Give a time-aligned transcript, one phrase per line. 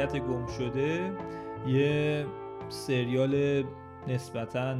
[0.00, 1.12] حیثیت گم شده
[1.68, 2.26] یه
[2.68, 3.64] سریال
[4.08, 4.78] نسبتا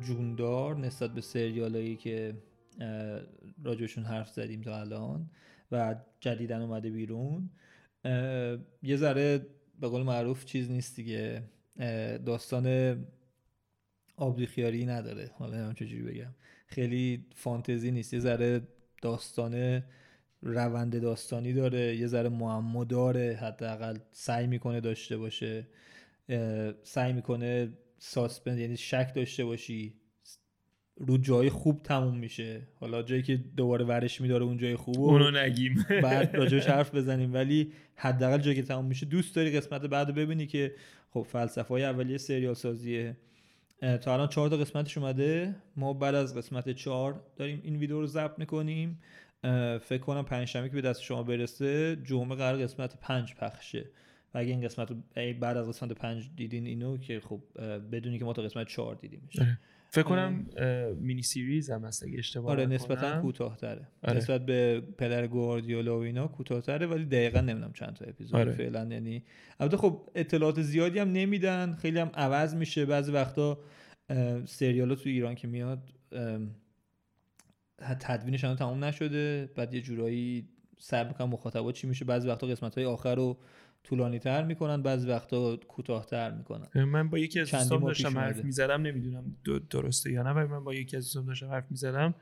[0.00, 2.34] جوندار نسبت به سریالایی که
[3.64, 5.30] راجبشون حرف زدیم تا الان
[5.72, 7.50] و جدیدن اومده بیرون.
[8.82, 9.46] یه ذره
[9.80, 11.42] به قول معروف چیز نیست دیگه.
[12.26, 12.96] داستان
[14.16, 15.30] آبری خیاری نداره.
[15.38, 16.34] حالا نمی‌دونم چجوری بگم.
[16.66, 18.14] خیلی فانتزی نیست.
[18.14, 18.60] یه ذره
[19.02, 19.82] داستان
[20.44, 25.66] روند داستانی داره یه ذره معما داره حداقل سعی می‌کنه داشته باشه.
[26.82, 27.68] سعی می‌کنه
[27.98, 29.94] ساسپنس یعنی شک داشته باشی.
[30.96, 32.62] رو جای خوب تموم میشه.
[32.80, 35.86] حالا جایی که دوباره ورش میداره اون جای خوب اونو نگیم.
[36.02, 37.34] بعد راجعش حرف بزنیم.
[37.34, 40.74] ولی حداقل جایی که تموم میشه دوست داری قسمت بعد ببینی که
[41.10, 43.16] خب فلسفه های اولیه سریال سازیه
[43.80, 45.54] تا الان چهار تا قسمتش اومده.
[45.76, 48.98] ما بعد از قسمت چهار داریم این ویدیو رو ضبط می‌کنیم.
[49.78, 53.84] فکر کنم پنج شنبه که به دست شما برسه جمعه قرار قسمت پنج پخشه
[54.34, 54.96] و اگه این قسمت رو
[55.40, 57.40] بعد از قسمت پنج دیدین اینو که خب
[57.92, 59.58] بدونی که ما تا قسمت چهار دیدیمش آره.
[59.90, 60.46] فکر کنم
[61.00, 62.66] مینی سیریز هم هست اگه اشتباه آره.
[62.66, 64.16] نسبتا کوتاه‌تره آره.
[64.16, 68.52] نسبت به پدر گواردیولا و اینا کوتاه‌تره ولی دقیقا نمی‌دونم چند تا اپیزود آره.
[68.52, 69.22] فعلا یعنی
[69.60, 73.58] البته خب اطلاعات زیادی هم نمیدن خیلی هم عوض میشه بعضی وقتا
[74.44, 75.82] سریالا تو ایران که میاد
[77.78, 79.50] تدوینش هنوز تموم نشده.
[79.56, 82.04] بعد یه جورایی سر می‌کنن مخاطبا چی میشه.
[82.04, 83.38] بعضی وقتا قسمت های آخر رو
[83.84, 86.84] طولانی تر می‌کنن بعضی وقتا کوتاه‌تر می‌کنن.
[86.84, 88.44] من با یکی از دوستان داشتم حرف.
[88.44, 89.36] می‌زدم نمی‌دونم
[89.70, 92.14] درسته یا نه ولی من با یکی از دوستان داشتم حرف می‌زدم.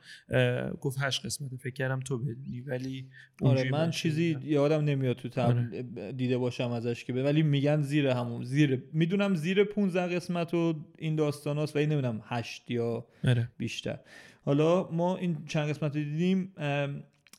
[0.80, 3.08] گفت هشت قسمت فکر کردم تو بدونی ولی
[3.42, 4.50] آره من چیزی شنیدم.
[4.50, 6.10] یادم نمیاد تو تب...
[6.16, 11.16] دیده باشم ازش که ولی میگن زیر همون زیر می‌دونم زیر 15 قسمت و این
[11.16, 13.48] داستان هست ولی نمی‌دونم هشت یا آره.
[13.58, 13.98] بیشتر.
[14.44, 16.52] حالا ما این چند قسمت رو دیدیم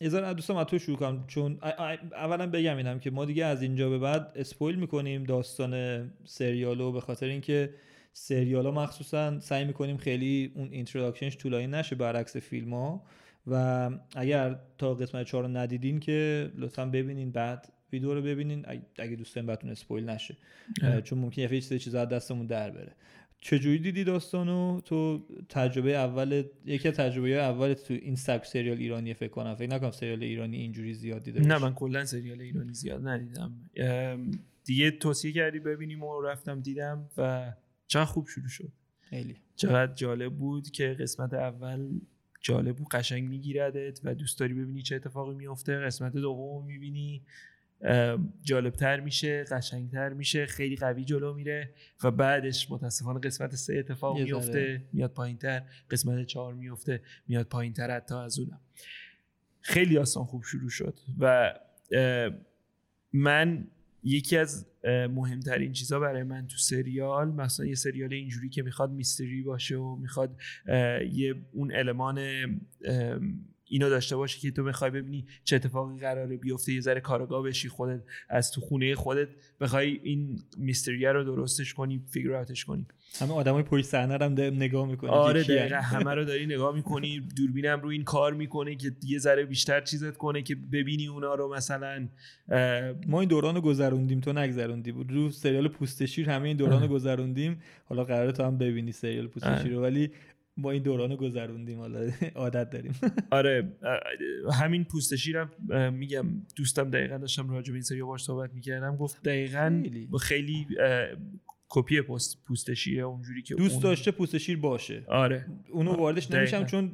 [0.01, 1.59] یه ذره از دوستم از تو شروع کنم چون
[2.11, 7.01] اولا بگم اینم که ما دیگه از اینجا به بعد spoil می‌کنیم داستان سریالو به
[7.01, 7.73] خاطر اینکه
[8.13, 13.03] سریالا مخصوصا سعی می‌کنیم خیلی اون introduction ش طولانی نشه برعکس فیلم ها
[13.47, 18.65] و اگر تا قسمت چهار رو ندیدین که لطفا ببینین بعد ویدیو رو ببینین
[18.97, 20.37] اگه- دوست دارین براتون spoil نشه.
[20.83, 21.01] آره.
[21.01, 22.95] چون ممکن یه چیز چیزا از دستمون در بره.
[23.43, 29.13] چجوری دیدی داستانو تو تجربه اول یکی از تجربه اول تو این سبک سریال ایرانی
[29.13, 29.55] فکر کنم.
[29.55, 31.57] فکر نکنم سریال ایرانی اینجوری زیاد دیده نه.
[31.57, 33.51] من کلا سریال ایرانی زیاد ندیدم.
[34.63, 37.53] دیگه توصیه کردی ببینیم و رفتم دیدم و
[37.87, 38.71] چقدر خوب شروع شد.
[39.01, 39.35] خیلی.
[39.55, 41.99] چقدر جالب بود که قسمت اول
[42.41, 47.21] جالب بود قشنگ میگیردت و دوست داری ببینی چه اتفاقی میفته قسمت دوم می‌بینی
[48.41, 51.73] جالبتر میشه قشنگتر میشه خیلی قوی جلو میره
[52.03, 54.81] و بعدش متاسفانه قسمت سه اتفاق میفته.
[54.93, 58.59] میاد پایینتر قسمت چهار میفته میاد پایینتر حتی از اونم
[59.61, 61.53] خیلی آسان خوب شروع شد و
[63.13, 63.67] من
[64.03, 64.65] یکی از
[65.09, 69.95] مهمترین چیزها برای من تو سریال مثلا یه سریال اینجوری که می‌خواد میستری باشه و
[69.95, 70.37] می‌خواد
[71.11, 72.19] یه اون المان
[73.65, 77.69] اینو داشته باشه که تو می‌خوای ببینی چه اتفاقی قراره بیفته یه ذره کارگاه بشی
[77.69, 79.27] خودت از تو خونه خودت
[79.59, 82.85] بخوای این میستریه رو درستش کنی فیگر اوتش کنی.
[83.19, 87.19] همه آدمای پشت صحنه رو هم نگاه می‌کنی آره دقیقا همه رو داری نگاه می‌کنی
[87.37, 91.53] دوربینم رو این کار می‌کنه که یه ذره بیشتر چیزت کنه که ببینی اونا رو
[91.55, 92.07] مثلا
[93.07, 94.91] ما این دوران رو گذروندیم تو نگذروندی.
[94.91, 96.87] بود رو سریال پوست شیر همه این دوران رو.
[96.87, 97.61] گذروندیم.
[97.85, 99.63] حالا قراره تو هم ببینی سریال پوست آره.
[99.63, 99.81] شیر رو.
[99.81, 100.11] ولی
[100.57, 102.93] ما این دوران رو گذروندیم حالا عادت داریم
[103.31, 103.77] آره
[104.53, 105.51] همین پوست شیرم
[105.93, 110.05] میگم دوستم دقیقا داشتم راجع به این سری باش صحبت می‌کردم گفت دقیقا خیلی.
[110.07, 110.67] با خیلی
[111.69, 116.25] کپی پوست پوست شیره اونجوری که دوست اون- داشته پوست شیر باشه آره اونو واردش
[116.25, 116.37] دقیقاً.
[116.57, 116.91] نمیشم چون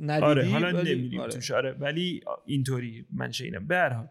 [0.00, 1.32] ندیدی آره حالا ولی- نمیریم آره.
[1.32, 4.08] توش آره ولی اینطوری من شینم به هر حال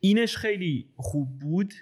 [0.00, 1.74] اینش خیلی خوب بود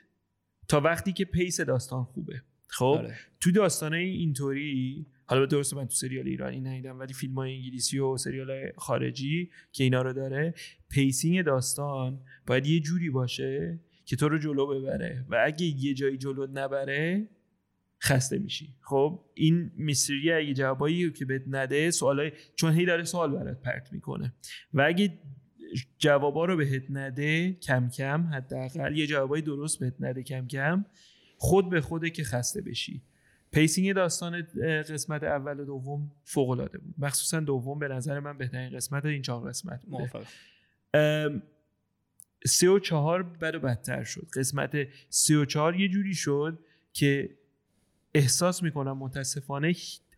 [0.68, 3.14] تا وقتی که پیس داستان خوبه خب آره.
[3.40, 8.16] تو داستانه اینطوری حالا درسته من تو سریال ایرانی ندیدم ولی فیلم های انگلیسی و
[8.16, 10.54] سریال خارجی که اینا رو داره
[10.88, 16.18] pacing داستان باید یه جوری باشه که تو رو جلو ببره و اگه یه جایی
[16.18, 17.28] جلو نبره
[18.02, 18.74] خسته میشی.
[18.80, 23.92] خب این mystery اگه جوابایی که بهت نده سوالای چون هی داره سوال برات پرت
[23.92, 24.34] می‌کنه.
[24.74, 25.18] و اگه
[25.98, 30.84] جوابا رو بهت نده کم کم حداقل یه جوابای درست بهت نده کم کم
[31.38, 33.02] خود به خوده که خسته بشی.
[33.52, 36.94] pacing داستان قسمت اول و دوم فوق العاده بود.
[36.98, 40.26] مخصوصا دوم به نظر من بهترین قسمت این چهار قسمت موافق
[42.46, 44.26] سه و چهار بد و بدتر شد.
[44.36, 44.76] قسمت
[45.08, 46.58] سه و چهار یه جوری شد
[46.92, 47.36] که
[48.14, 49.74] احساس می‌کنم متاسفانه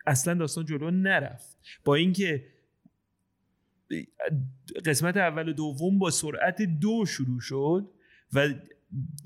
[0.07, 1.57] اصلا داستان جلو نرفت.
[1.85, 2.47] با اینکه
[4.85, 7.91] قسمت اول و دوم با سرعت دو شروع شد
[8.33, 8.49] و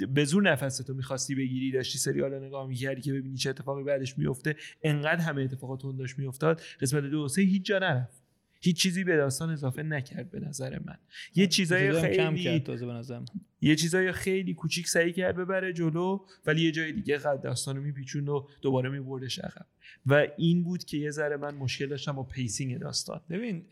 [0.09, 4.57] به زور نفستو می‌خواستی بگیری داشتی سریال نگاه می‌کردی که ببینی چه اتفاقی بعدش میفته
[4.83, 6.61] انقدر همه اتفاقات اون داشت میافتاد.
[6.81, 8.22] قسمت دو سه هیچ جا نرفت.
[8.65, 10.99] هیچ چیزی به داستان اضافه نکرد به نظر من.
[11.35, 13.25] یه چیزای خیلی کم کرد تازه به نظرم.
[13.61, 18.29] یه چیزای خیلی کوچیک سعی کرد ببره جلو ولی یه جای دیگه قد داستانو میپیچوند
[18.29, 19.67] و دوباره میبردش عقب.
[20.07, 23.21] و این بود که یه ذره من مشکل داشتم با pacing داستان.
[23.31, 23.65] ببین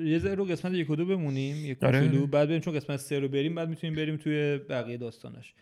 [0.00, 2.08] یه ذره رو قسمت یک و دو بمونیم یک آره.
[2.08, 5.54] دو بعد بریم چون قسمت سه رو بریم بعد می‌تونیم بریم توی بقیه داستانش.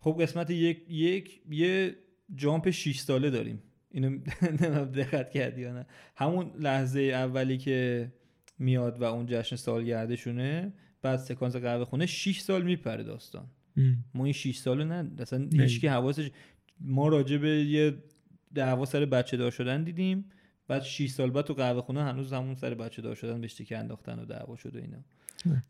[0.00, 1.96] خب قسمت یک یک یه
[2.34, 3.62] jump 6 ساله داریم.
[3.90, 4.18] اینو
[5.00, 5.86] دقت کردی یا نه؟
[6.16, 8.12] همون لحظه اولی که
[8.58, 10.72] میاد و اون جشن سالگردشونه
[11.02, 13.46] بعد سکانس قهوه خونه 6 سال میپره داستان.
[14.14, 16.30] ما این 6 سال نه اصلا هیچ حواسش
[16.80, 17.94] ما راجع به یه
[18.54, 20.24] دعوا سر بچه دار شدن دیدیم
[20.68, 23.78] بعد 6 سال بعد تو قهوه خونه هنوز همون سر بچه دار شدن بهش که
[23.78, 24.98] انداختن و دعوا شد و اینا.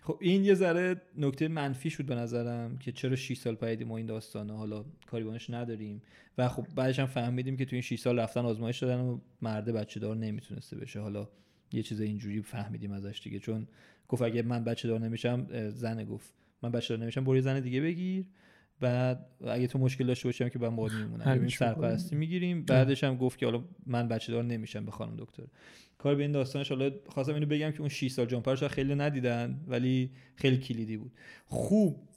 [0.03, 3.97] خب این یه ذره نکته منفی شد به نظرم که چرا 6 سال پیدیم ما
[3.97, 6.03] این داستانه حالا کاری بانش نداریم.
[6.39, 9.73] و خب بعدش هم فهمیدیم که تو این 6 سال رفتن آزمایش دادن و مرده
[9.73, 11.01] بچه دار نمی‌تونسته بشه.
[11.01, 11.29] حالا
[11.73, 13.39] یه چیز اینجوری فهمیدیم ازش دیگه.
[13.39, 13.69] چون
[14.09, 16.35] گفت اگه من بچه دار نمیشم زن گفت.
[16.63, 18.25] من بچه دار نمیشم برو زن دیگه بگیر.
[18.81, 21.37] بعد اگه تو مشکل داشته باشم که من باید میمونم.
[21.37, 22.65] ببین سرپرستی می‌گیریم.
[22.65, 25.43] بعدش هم گفت که حالا من بچه دار نمیشم به خانم دکتر.
[25.99, 29.61] کار به این داستانش حالا خواستم اینو بگم که اون 6 سال جامپرش خیلی ندیدن
[29.67, 31.13] ولی خیلی کلیدی بود.
[31.47, 32.09] خوب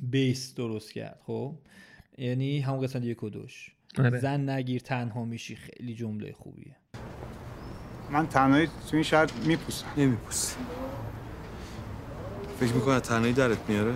[0.00, 1.58] بیس درست کرد خب؟
[2.18, 3.74] یعنی همون قسمت یک و دوش.
[3.98, 4.18] آره.
[4.18, 6.76] زن نگیر تنها میشی خیلی جمله خوبیه.
[8.12, 9.86] من تنهایی تو این شهر میپوسم.
[9.96, 10.56] نمیپوسی.
[12.60, 13.94] فکر می‌کنه تنهایی درت میاره؟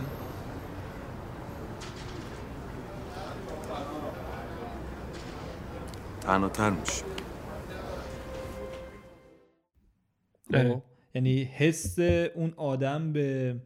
[6.21, 7.05] تنها میشه
[10.53, 10.83] خب،
[11.15, 11.99] یعنی حس
[12.35, 13.57] اون آدم به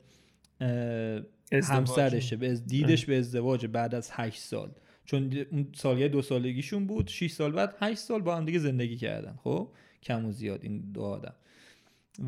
[1.53, 4.71] همسرشه به دیدش به ازدواج بعد از هشت سال.
[5.05, 8.97] چون اون سالیه دو سالگیشون بود 6 سال بعد 8 سال با هم دیگه زندگی
[8.97, 9.69] کردن خب؟
[10.03, 11.35] کم و زیاد این دو آدم.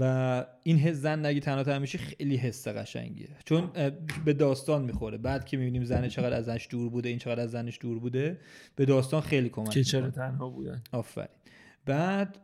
[0.00, 3.28] و این حس زن نگی تنها میشه خیلی حس قشنگیه.
[3.44, 3.70] چون
[4.24, 5.18] به داستان می‌خوره.
[5.18, 8.40] بعد که می‌بینیم زن چقدر ازش دور بوده این چقدر از زنش دور بوده
[8.76, 10.82] به داستان خیلی کمک که چرا تنها بودن.
[10.92, 11.28] آفرین.
[11.86, 12.38] بعد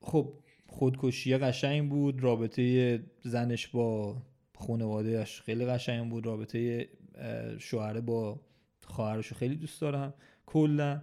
[0.00, 0.32] خب
[0.66, 2.22] خودکشی قشنگ بود.
[2.22, 4.16] رابطه زنش با
[4.56, 6.26] خانوادهش خیلی قشنگ بود.
[6.26, 6.88] رابطه
[7.58, 8.40] شوهره با
[8.84, 10.14] خواهرش خیلی دوست دارم.
[10.46, 11.02] کلا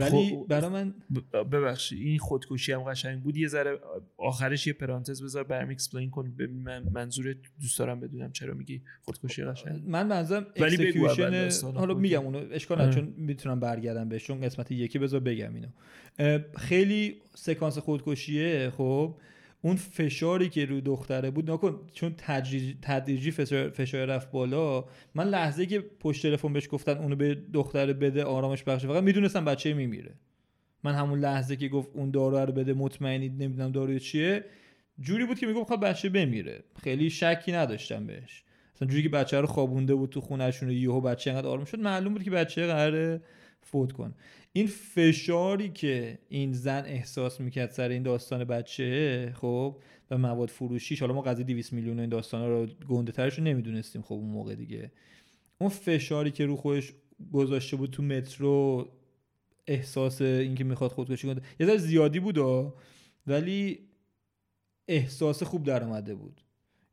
[0.00, 0.94] ولی خب برای من
[1.32, 3.36] ببخشید این خودکشی هم قشنگ بود.
[3.36, 3.78] یه ذره
[4.16, 6.34] آخرش یه پرانتز بذار برم explain کن.
[6.64, 9.82] من منظور دوست دارم بدونم چرا میگی خودکشی قشنگ.
[9.86, 12.92] من منظورم execution حالا میگم اونو اشکال آره.
[12.92, 15.68] چون می‌تونم برگردم بهش چون قسمت یکی بذار بگم اینو.
[16.56, 19.14] خیلی سکانس خودکشیه خب.
[19.62, 22.14] اون فشاری که رو دختره بود نکن چون
[22.82, 24.84] تدریجی فشار, رفت بالا
[25.14, 29.44] من لحظه که پشت تلفن بهش گفتن اونو به دختره بده آرامش بخشه فقط می‌دونستم
[29.44, 30.14] بچه میمیره.
[30.84, 34.44] من همون لحظه که گفت اون دارو رو بده مطمئنی نمی‌دونم داروی چیه
[35.00, 36.64] جوری بود که می‌گفت خب بچه بمیره.
[36.82, 38.44] خیلی شکی نداشتم بهش.
[38.76, 42.12] مثلا جوری که بچه رو خوابونده بود تو خونهشون یهو بچه انقدر آروم شد معلوم
[42.12, 43.20] بود که بچه قراره
[43.62, 44.14] فوت کنه.
[44.52, 49.76] این فشاری که این زن احساس می‌کرد سر این داستان بچه خب
[50.10, 54.02] و مواد فروشیش حالا ما قضیه 200 میلیون این داستان رو گنده ترش رو نمی‌دونستیم
[54.02, 54.92] خب اون موقع دیگه.
[55.58, 56.92] اون فشاری که رو خودش
[57.32, 58.88] گذاشته بود تو مترو
[59.66, 62.38] احساس اینکه می‌خواد خودکشی کنه یه ذره زیادی بود
[63.26, 63.78] ولی
[64.88, 66.40] احساس خوب در اومده بود.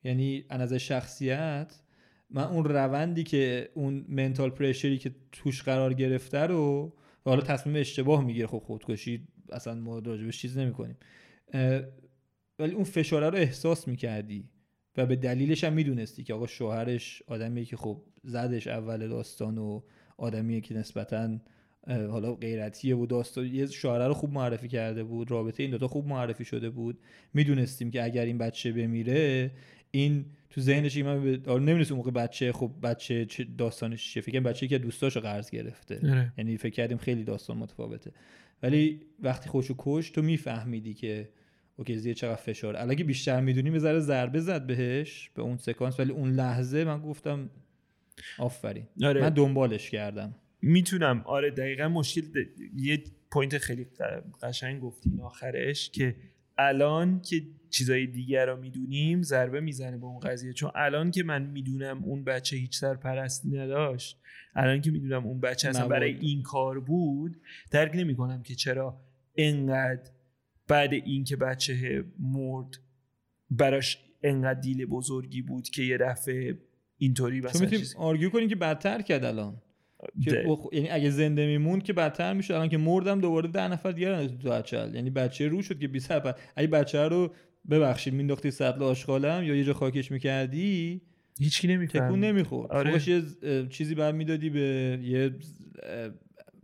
[0.04, 1.80] یعنی از شخصیت
[2.30, 6.94] من اون روندی که اون منتال پرشری که توش قرار گرفته رو
[7.26, 8.48] و حالا تصمیم اشتباه می‌گیره.
[8.48, 10.98] خب خودکشی اصلا ما راجبش چیز نمی کنیم
[12.60, 14.50] ولی اون فشاره رو احساس می‌کردی
[14.98, 19.82] و به دلیلش هم می‌دونستی که آقا شوهرش آدمیه که خب زدش اول داستان و
[20.18, 21.40] آدمیه که نسبتا
[21.88, 26.08] حالا غیرتیه و داستان یه شوهره رو خوب معرفی کرده بود رابطه این دوتا خوب
[26.08, 27.00] معرفی شده بود.
[27.34, 29.52] می‌دونستیم که اگر این بچه بمیره
[29.96, 31.50] این تو ذهنش من ب...
[31.50, 34.24] نمی‌دونست اون موقع بچه خب بچه چه داستانش چیه.
[34.24, 36.00] فکر بچه که دوستاشو قرض گرفته.
[36.04, 36.34] اره.
[36.38, 38.12] یعنی فکر کردیم خیلی داستان متفاوته.
[38.64, 41.30] ولی وقتی خوشو کش تو میفهمیدی که
[41.76, 42.76] اوکی زیه چقدر فشار.
[42.78, 46.00] الان بیشتر می‌دونی یه ذره ضربه زد بهش به اون سکانس.
[46.00, 47.50] ولی اون لحظه من گفتم
[48.38, 48.88] آفرین.
[49.04, 49.22] آره.
[49.22, 50.36] من دنبالش کردم.
[50.62, 51.22] می‌تونم.
[51.26, 52.22] آره دقیقا مشکل
[52.78, 53.88] یه point خیلی
[54.44, 56.16] قشنگ گفتین آخرش که
[56.58, 60.54] الان که چیزای دیگر رو می‌دونیم ضربه می‌زنه به اون قضیه.
[60.54, 64.20] چون الان که من می‌دونم اون بچه هیچ سرپرستی نداشت
[64.56, 67.38] الان که می‌دونم اون بچه اصلا برای این کار بود
[67.72, 69.02] درک نمی‌کنم که چرا
[69.36, 70.12] انقدر
[70.68, 72.78] بعد این که بچه مرد
[73.50, 76.58] براش انقدر deal بزرگی بود که یه دفعه
[76.98, 79.62] اینطوری می‌تونیم چیز- argue کنیم که بدتر کرد الان.
[80.24, 80.44] که.
[80.48, 84.10] بخ- یعنی اگه زنده میموند که بدتر می‌شد الان که مردم دوباره ده نفر دیگه
[84.10, 87.34] رو تو بچل یعنی بچه رو شد که 20 نفر اگه بچه رو
[87.70, 91.02] ببخشید مینداختی سطل آشغالم یا یه جا خاکش می‌کردی
[91.40, 93.10] هیچکی نمیفهم تکون نمی‌خورد آره.
[93.10, 93.24] یه
[93.70, 95.32] چیزی بعد می‌دادی به یه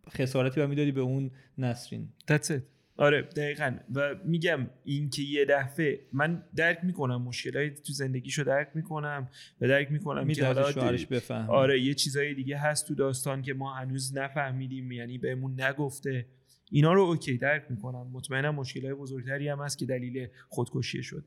[0.09, 2.61] خسارتی بعد می‌دادی به اون نسرین That's it.
[3.01, 3.77] آره دقیقا.
[3.95, 9.29] و میگم این که یه دفعه من درک می‌کنم مشکلات تو زندگیشو درک می‌کنم
[9.61, 10.71] و درک می‌کنم که حالا
[11.11, 16.25] بفهم آره یه چیزای دیگه هست تو داستان که ما هنوز نفهمیدیم یعنی بهمون نگفته.
[16.71, 18.07] اینا رو اوکی درک می‌کنم.
[18.11, 21.25] مطمئنم مشکلات بزرگتری هم هست که دلیل خودکشی شد.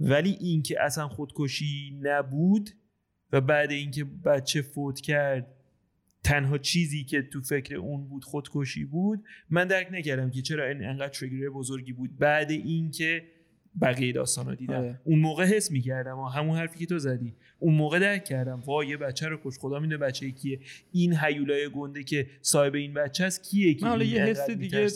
[0.00, 2.70] ولی این که اصلا خودکشی نبود
[3.32, 5.55] و بعد اینکه بچه فوت کرد
[6.26, 10.84] تنها چیزی که تو فکر اون بود خودکشی بود من درک نکردم که چرا این
[10.84, 12.18] انقدر تریگر بزرگی بود.
[12.18, 13.24] بعد اینکه
[13.82, 14.74] بقیه داستان رو دیدم.
[14.74, 15.00] آره.
[15.04, 17.34] اون موقع حس می‌کردم همون حرفی که تو زدی.
[17.58, 20.60] اون موقع درک کردم وای یه بچه رو کش خدا میده بچه کیه.
[20.92, 24.88] این هیولای گنده که صاحب این بچه است کیه که من حالا یه حس دیگه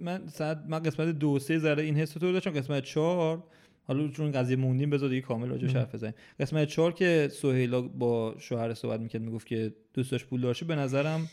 [0.00, 3.44] من ساعت من قسمت دو سه ذره این حس تو داشتم قسمت چهار
[3.84, 5.76] حالا چون قضیه موندیم بذار دیگه کامل راجعش ام.
[5.76, 6.14] حرف بزنیم.
[6.40, 11.28] قسمت چهار که سهیلا با شوهر صحبت می‌کرد می‌گفت که دوستاش پول داشته به نظرم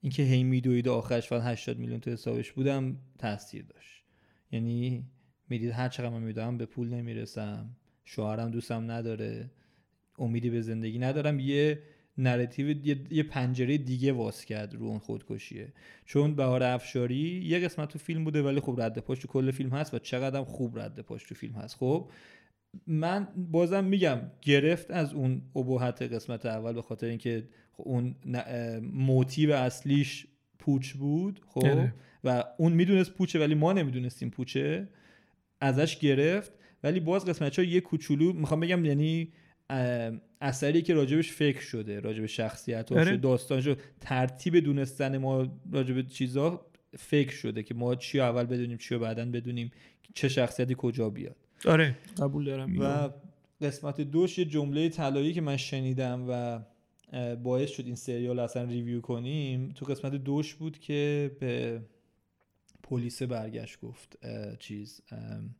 [0.00, 4.04] اینکه هی میدوید آخرش فقط 80 میلیون تو حسابش بودم تاثیر داشت.
[4.52, 5.04] یعنی
[5.48, 9.50] می‌دید هر چقدر من میدم به پول نمی‌رسم شوهرم دوستم نداره
[10.18, 11.40] امیدی به زندگی ندارم.
[11.40, 11.82] یه
[12.18, 15.72] narrative یه, یه پنجره دیگه باز کرد رو اون خودکشیه.
[16.04, 19.70] چون بهار افشاری یه قسمت تو فیلم بوده ولی خب رد پاش تو کل فیلم
[19.70, 21.76] هست و چقدر خوب رد پاش تو فیلم هست.
[21.76, 22.10] خب
[22.86, 28.14] من بازم میگم گرفت از اون ابهت قسمت اول به خاطر اینکه خب اون
[28.80, 30.26] motive اصلیش
[30.58, 31.94] پوچ بود خب آره.
[32.24, 34.88] و اون می‌دونست پوچه ولی ما نمی‌دونستیم پوچه.
[35.60, 36.52] ازش گرفت.
[36.84, 39.32] ولی باز قسمت ها یه کوچولو می‌خوام بگم یعنی
[40.40, 43.16] اثری که راجبش فکر شده راجب شخصیت آره.
[43.16, 43.68] داستانش
[44.00, 46.66] ترتیب دونستن ما راجب چیزا
[46.98, 49.70] فکر شده که ما چی رو اول بدونیم چی رو بعدا بدونیم
[50.14, 51.36] چه شخصیتی کجا بیاد
[51.66, 52.78] آره قبول دارم.
[52.78, 53.10] و
[53.60, 56.60] قسمت دوش یه جمله طلایی که من شنیدم و
[57.12, 61.82] اه، باعث شد این سریال رو اصلا ریویو کنیم تو قسمت دوش بود که به
[62.82, 65.54] پلیس برگشت گفت اه، چیز ام،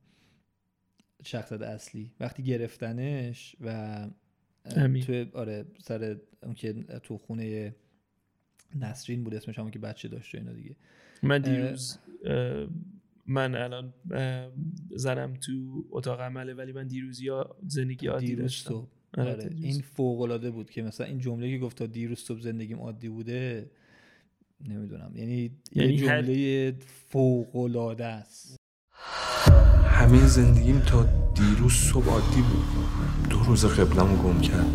[1.23, 2.11] شخصیت اصلی.
[2.21, 5.03] وقتی گرفتنش و اه، امین.
[5.05, 6.73] تو آره سر اون که
[7.03, 7.75] تو خونه
[8.75, 10.77] نسرین بود اسمش همون که بچه داشت و اینا دیگه.
[11.23, 12.67] من دیروز اه،
[13.27, 13.95] من الان
[14.91, 18.71] زنم تو اتاق عمله ولی من دیروز یا زندگی عادی دیروز داشتم.
[18.71, 18.89] صبح.
[19.19, 19.65] آره، آره دیروز.
[19.65, 23.09] این فوق العاده بود که مثلا این جمله که گفت تا دیروز صبح زندگیم عادی
[23.09, 23.71] بوده
[24.69, 25.13] نمی‌دونم.
[25.15, 26.73] یعنی یعنی یه هر- جمله
[27.09, 28.60] فوق العاده است.
[30.11, 32.65] همه زندگیم تا دیروز صبح عادی بود.
[33.31, 34.67] دو روز قبلمو گم کرد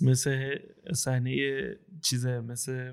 [0.00, 0.58] مثل
[0.94, 1.60] صحنه
[2.02, 2.92] چیزه مثل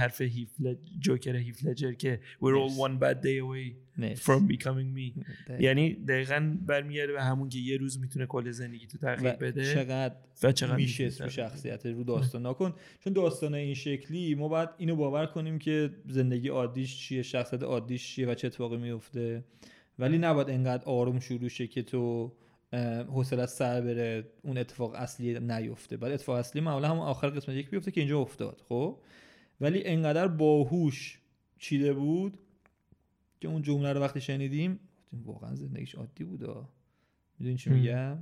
[0.00, 3.74] حرف هیفل جوکر هیفلجر که we're all one bad day away
[4.16, 5.24] from becoming me.
[5.48, 5.62] دقیقاً.
[5.62, 9.74] یعنی دقیقا برمیگرده به همون که یه روز می‌تونه کل زندگی تو تغییر بده.
[9.74, 12.74] چقدر و چقدر میشه تغییر شخصیت رو داستان نکن.
[13.04, 18.14] چون داستان این شکلی ما باید اینو باور کنیم که زندگی عادیش چیه شخصیت عادیش
[18.14, 19.44] چیه و چه اتفاقی میفته.
[19.98, 22.32] ولی نباید انقدر آروم شروع شه که تو
[23.08, 25.96] حوصله سر بره اون اتفاق اصلی نیفته.
[25.96, 28.98] بعد اتفاق اصلی معمولا هم آخر قسمت یک بیفته که اینجا افتاد خب؟
[29.60, 31.20] ولی انقدر باهوش
[31.58, 32.38] چیده بود
[33.40, 34.80] که اون جمله رو وقتی شنیدیم
[35.24, 36.40] واقعا زندگیش عادی بود
[37.38, 37.70] می‌دونی چی.
[37.70, 38.18] میگم؟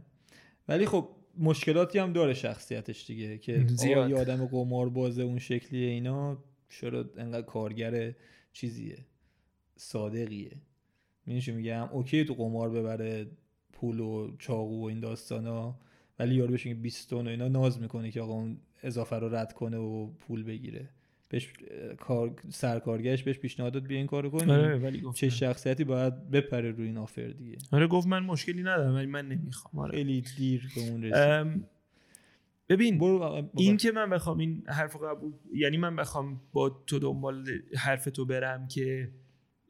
[0.69, 1.09] ولی خب
[1.39, 4.11] مشکلاتی هم داره شخصیتش دیگه که زیاد.
[4.11, 8.15] یه آدم قمار بازه اون شکلیه اینا چرا انقدر کارگر
[8.53, 8.99] چیزیه
[9.77, 10.57] صادقیه.
[11.27, 13.27] می‌دونی چی میگم؟ اوکی تو قمار ببره
[13.73, 15.79] پول و چاقو و این داستانا
[16.19, 19.35] ولی یارو بهش میگه 20 تن و اینا ناز می‌کنه که آقا اون اضافه رو
[19.35, 20.89] رد کنه و پول بگیره.
[21.29, 21.53] بهش
[21.99, 24.53] کار سرکارگرش بهش پیشنهاد داد بیا این کارو کنی.
[24.53, 27.59] آره ولی گفت چه شخصیتی باید بپره روی این آفر دیگه.
[27.73, 29.85] آره گفت من مشکلی ندارم ولی من نمی‌خوام.
[29.85, 29.93] آره.
[29.93, 31.65] خیلی دیر به اون رسید.
[32.69, 37.45] ببین برو این که من بخوام این حرف قبول یعنی من بخوام با تو دنبال
[37.77, 39.11] حرف تو برم که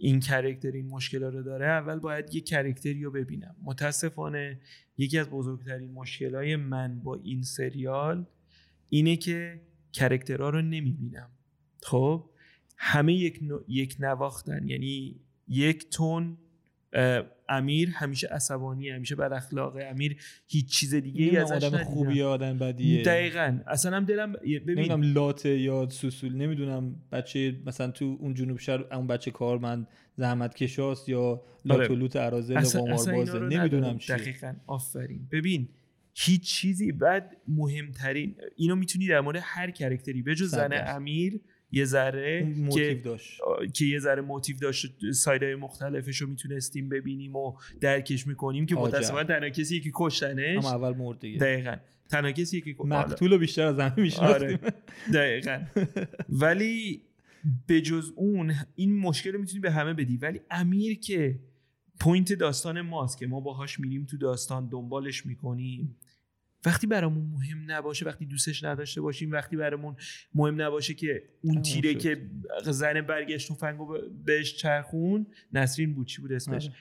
[0.03, 3.57] این کرکتر این مشکل رو داره اول باید یه کرکتری رو ببینم.
[3.63, 4.61] متاسفانه
[4.99, 8.27] یکی از بزرگترین مشکلهای من با این سریال
[8.89, 9.61] اینه که
[9.93, 11.31] کرکترها رو نمی‌بینم.
[11.83, 12.31] خب؟
[12.77, 16.39] همه یک, نوع- یک نواختن یعنی یک تون
[17.49, 20.17] امیر همیشه عصبانی همیشه بد اخلاقه امیر
[20.49, 21.85] هیچ چیز دیگه ای ازش آدم.
[21.85, 23.03] خوبی آدم بدیه.
[23.03, 23.59] دقیقا.
[23.67, 26.37] اصلا هم دلم ببین نمی‌دونم لاته یا سوسول.
[26.37, 31.95] نمی‌دونم بچه مثلا تو اون جنوب شهر اون بچه کارمند زحمت کشاست یا لات و
[31.95, 32.85] لوت ارازل اصلا,
[33.25, 33.99] رو نمی‌دونم.
[33.99, 34.17] چیه.
[34.17, 34.55] دقیقا.
[34.67, 35.29] آفرین.
[35.33, 35.69] ببین
[36.15, 40.97] هیچ چیزی بعد مهمترین اینو می‌تونی در مورد هر کرکتری به جز صد زن.
[40.97, 41.41] امیر
[41.73, 43.41] یه ذره که داشت.
[43.75, 48.75] که یه ذره موتیو داشت سایدهای مختلفش رو می‌تونستیم ببینیم و درکش می‌کنیم که.
[48.75, 51.39] متاسفانه تنها کسی که کشتنش اما اول مرد دیگه.
[51.39, 51.77] دقیقا.
[52.09, 54.03] تنها کسی که مقتول بیشتر از همه آره.
[54.03, 54.59] میشناختیم
[55.15, 55.61] دقیقا.
[56.43, 57.03] ولی
[57.67, 60.17] به جز اون این مشکل رو می‌تونی به همه بدی.
[60.17, 61.39] ولی امیر که
[62.01, 65.97] point داستان ماست که ما باهاش میریم تو داستان دنبالش می‌کنیم.
[66.65, 69.97] وقتی برامون مهم نباشه وقتی دوستش نداشته باشیم وقتی برامون
[70.35, 71.99] مهم نباشه که اون تیره شد.
[71.99, 72.29] که
[72.73, 76.07] زن برگشت تفنگو ب- بهش چرخون نسرین بود.
[76.07, 76.75] چی بود اسمش؟ آره.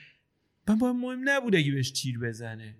[0.68, 2.76] من با مهم نبود اگه بهش تیر بزنه.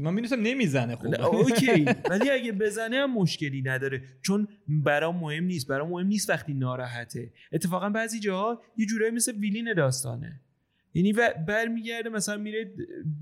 [0.00, 1.84] من می‌دونستم نمی‌زنه نه، خب اوکی.
[2.10, 4.02] ولی اگه بزنه هم مشکلی نداره.
[4.22, 5.68] چون برام مهم نیست.
[5.68, 7.32] برام مهم نیست وقتی ناراحته.
[7.52, 10.40] اتفاقا بعضی جاها یه جورایی مثل villain داستانه.
[10.96, 12.70] یعنی و- برمیگرده مثلا میره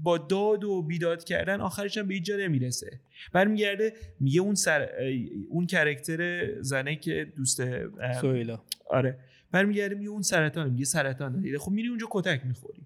[0.03, 3.01] با داد و بیداد کردن آخرش هم به هیچ جا نمی‌رسه.
[3.33, 4.89] برمیگرده میگه اون سر
[5.49, 7.63] اون کرکتر زنه که دوست
[8.21, 8.63] سویلا.
[8.91, 9.19] آره.
[9.53, 12.83] برمیگرده میگه اون سرطان میگه سرطان دیده خب میری اونجا کتک می‌خوری.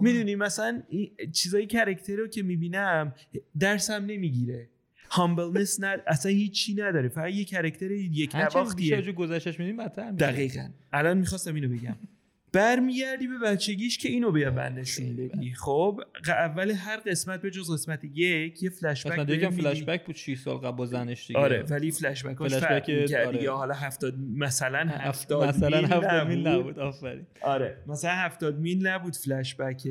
[0.00, 3.14] می‌دونی مثلا این چیزای کرکتر رو که می‌بینم
[3.58, 4.68] درسم نمی‌گیره.
[5.10, 7.08] هامبلنس نه اصلا هیچی نداره.
[7.08, 9.02] فقط یه کرکتر یک هرچی نواختیه.
[9.02, 10.68] جو گذشتش میدیم بدتر دقیقا.
[10.92, 11.96] الان می‌خواستم اینو بگم.
[12.58, 18.04] برمیگردی به بچگیش که اینو نشون خیلی بدی خب اول هر قسمت به جز قسمت
[18.04, 19.82] یک یه فلش بک مثلا یکم فلش.
[19.82, 22.90] بک بود 6 سال قبل با زنش دیگه آره ولی فلش بک فلش بک،.
[23.26, 23.42] آره.
[23.42, 26.78] یا حالا هفتاد مثلا هفت- هفتاد مثلا میل 70 میل نبود.
[26.78, 29.88] آفرین آره مثلا هفتاد میل نبود فلش بک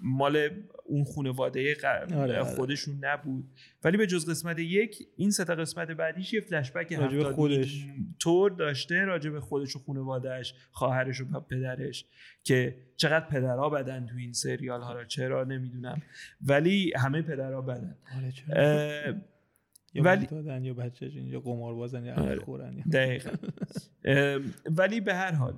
[0.00, 0.50] مال
[0.88, 2.44] اون خانواده آره، آره.
[2.44, 3.44] خودشون نبود.
[3.84, 7.86] ولی به جز قسمت یک این سه تا قسمت بعدیش یه فلش بک هفتاد خودش.
[8.20, 12.04] طور داشته راجع به خودش و خانوادهش خواهرش و پدرش
[12.44, 16.02] که چقدر پدرها بدن تو این سریال ها را چرا نمی‌دونم.
[16.46, 17.96] ولی همه پدرها بدن.
[18.16, 19.14] آره چرا؟
[19.94, 22.38] یا ولی- دادن یا یا قمار بازن یا آره.
[22.38, 22.74] خورن.
[22.92, 23.30] دقیقا.
[24.70, 25.54] ولی به هر حال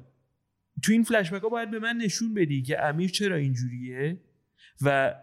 [0.83, 4.16] تو این فلش ها باید به من نشون بدی که امیر چرا اینجوریه؟
[4.83, 5.14] و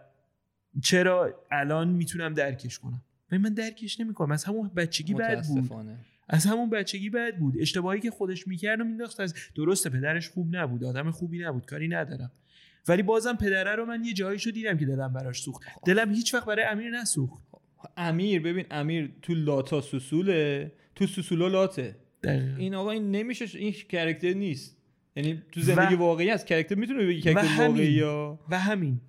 [0.82, 4.32] چرا الان می‌تونم درکش کنم؟ من درکش نمی‌کنم.
[4.32, 5.70] از همون بچگی بد بود.
[6.28, 7.54] از همون بچگی بد بود.
[7.60, 10.84] اشتباهی که خودش می‌کرد و مینداخت از درسته پدرش خوب نبود.
[10.84, 11.66] آدم خوبی نبود.
[11.66, 12.32] کاری ندارم.
[12.88, 15.62] ولی بازم پدره رو من یه جاییشو دیدم که دلم براش سوخت.
[15.86, 17.42] دلم هیچ وقت برای امیر نسوخت.
[17.96, 20.72] امیر ببین امیر تو لاتا سوسوله.
[20.94, 21.96] تو سوسولا لاته.
[22.22, 22.56] دقیقاً.
[22.56, 24.76] این آقا این نمیشه این character نیست.
[25.16, 26.46] یعنی تو زندگی و- واقعی هست.
[26.46, 27.68] character می‌تونه بگی character.
[27.68, 29.00] واقعی یا و همین.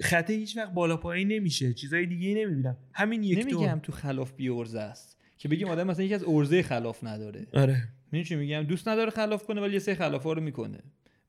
[0.00, 1.74] خطه هیچ وقت بالا پایین نمیشه.
[1.74, 2.76] چیزای دیگه نمی‌بینم.
[2.92, 5.16] همین یک نمیگم تو خلاف بی ارزه است.
[5.38, 7.46] که بگیم آدم مثلا یکی از ارزه خلاف نداره.
[7.54, 7.88] آره.
[8.12, 10.78] می‌دونی چی میگم؟ دوست نداره خلاف کنه ولی یه سری خلافا رو می‌کنه.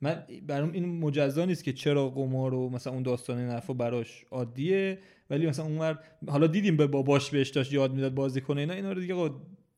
[0.02, 5.00] من برام این مجزا نیست که چرا قمار و مثلا اون داستان حرفا براش عادیه
[5.30, 8.92] ولی مثلا اونور حالا دیدیم به باباش بهش داشت یاد می‌داد بازی کنه اینا اینا
[8.92, 9.16] رو دیگه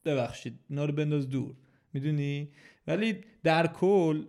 [0.06, 1.53] ببخشید اینا رو بنداز دور.
[1.93, 2.49] می‌دونی؟
[2.88, 4.23] ولی در کل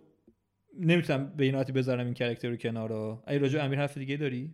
[0.80, 2.92] نمی‌تونم به این بذارم این character رو کنار
[3.26, 4.50] اگه راجع به امیر حرف دیگه داری؟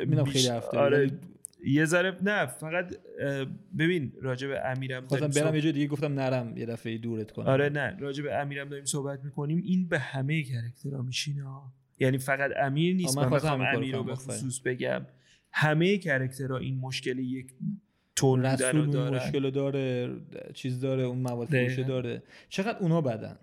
[0.00, 1.12] می‌دونم خیلی حرف داری آره ولی
[1.64, 2.94] یه ذره نه فقط
[3.78, 7.46] ببین راجع به امیرم خواستم برم یه جای دیگه گفتم نرم یه دفعه دورت کنم.
[7.46, 9.62] آره نه راجع به امیرم داریم صحبت می‌کنیم.
[9.64, 11.44] این به همه character ها میشینه.
[12.00, 13.18] یعنی فقط امیر نیست.
[13.18, 14.14] من خواستم امیر رو به.
[14.14, 15.06] خصوص بگم.
[15.52, 17.52] همه character ها این مشکل یک
[18.16, 19.16] تون رو دارن.
[19.16, 20.10] مشکل رو داره
[20.54, 21.82] چیز داره اون مواد دقیقاً.
[21.82, 22.22] داره.
[22.48, 23.36] چقدر اونا بدن؟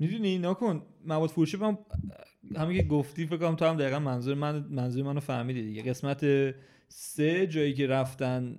[0.00, 1.78] می‌دونی نکن مواد فروشی هم
[2.56, 5.82] همین که گفتی فکر کنم تو هم دقیقا منظور من منظور منو فهمیدی دیگه.
[5.82, 6.24] قسمت
[6.88, 8.56] سه جایی که رفتن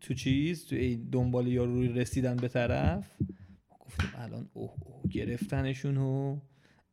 [0.00, 3.16] تو چیز تو این دنبال یارو رسیدن به طرف
[3.80, 6.40] گفتیم الان اوه اوه گرفتنشون و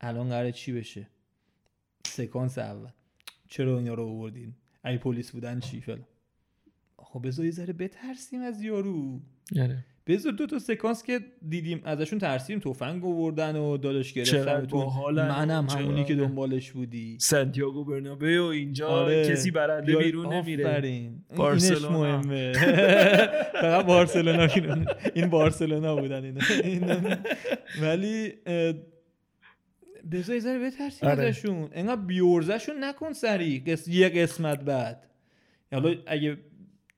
[0.02, 1.08] الان قراره چی بشه؟
[2.06, 2.90] سکانس اول.
[3.48, 6.08] چرا اینا رو آوردین؟ ای پلیس بودن چی فلان؟
[6.98, 9.22] خب بذار یه ذره بترسیم از یارو.
[9.62, 9.86] آره.
[10.10, 11.20] بذار دو تا سکانس که
[11.50, 14.76] دیدیم ازشون ترسیدیم تفنگ آوردن و چقدر گرفتن
[15.14, 17.18] منم همونی که دنبالش بودی.
[17.20, 19.30] سانتیاگو برنابه و اینجا آره.
[19.30, 21.12] کسی برنده بیرون نمیره.
[21.36, 22.00] بارسلونا.
[22.00, 22.54] مهمه.
[23.62, 24.48] فقط بارسلونا
[25.16, 26.24] این بارسلونا بودن
[26.64, 26.98] اینا.
[27.82, 28.34] ولی
[30.12, 31.24] بذار یه ذره بترسیم آره.
[31.24, 31.70] ازشون.
[31.74, 33.64] انقدر بیورزشون نکن سریع.
[33.68, 33.88] قس...
[33.88, 35.06] یه قسمت بعد.
[35.72, 36.38] حالا اگه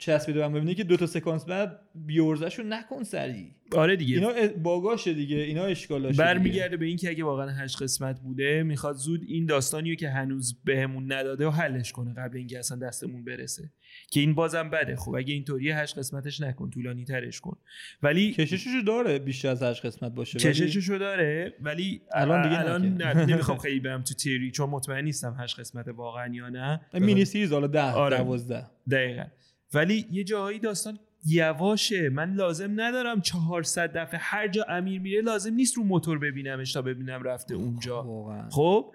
[0.02, 4.16] چسبیده به هم ببینی که دو تا سکانس بعد بیورزشون نکن سری آره دیگه.
[4.16, 5.38] اینا باگاشه دیگه.
[5.38, 6.18] اینا اشکالاشه.
[6.18, 11.12] برمیگرده به اینکه اگه واقعا هشت قسمت بوده می‌خواد زود این داستانیو که هنوز بهمون
[11.14, 13.70] نداده و حلش کنه قبل اینکه اصلا دستمون برسه.
[14.12, 14.96] که این بازم بده.
[14.96, 17.58] خب اگه اینطوری هشت قسمتش نکن طولانی ترش کن.
[18.04, 20.40] ولی کشششو داره بیشتر از هشت قسمت باشه.
[20.40, 22.86] ولی- کشششو داره ولی الان دیگه الان
[23.32, 26.82] نمی‌خوام خیلی برم تو تیری چون مطمئن نیستم هشت قسمت واقعا یا نه.
[26.94, 28.18] مینی سیریز حالا ده آره.
[28.18, 28.66] دوازده.
[28.92, 29.24] دقیقا.
[29.74, 32.10] ولی یه جاهایی داستان یواشه.
[32.10, 36.82] من لازم ندارم 400 دفعه هر جا امیر میره لازم نیست رو موتور ببینمش تا
[36.82, 38.04] ببینم رفته اونجا.
[38.50, 38.94] خب؟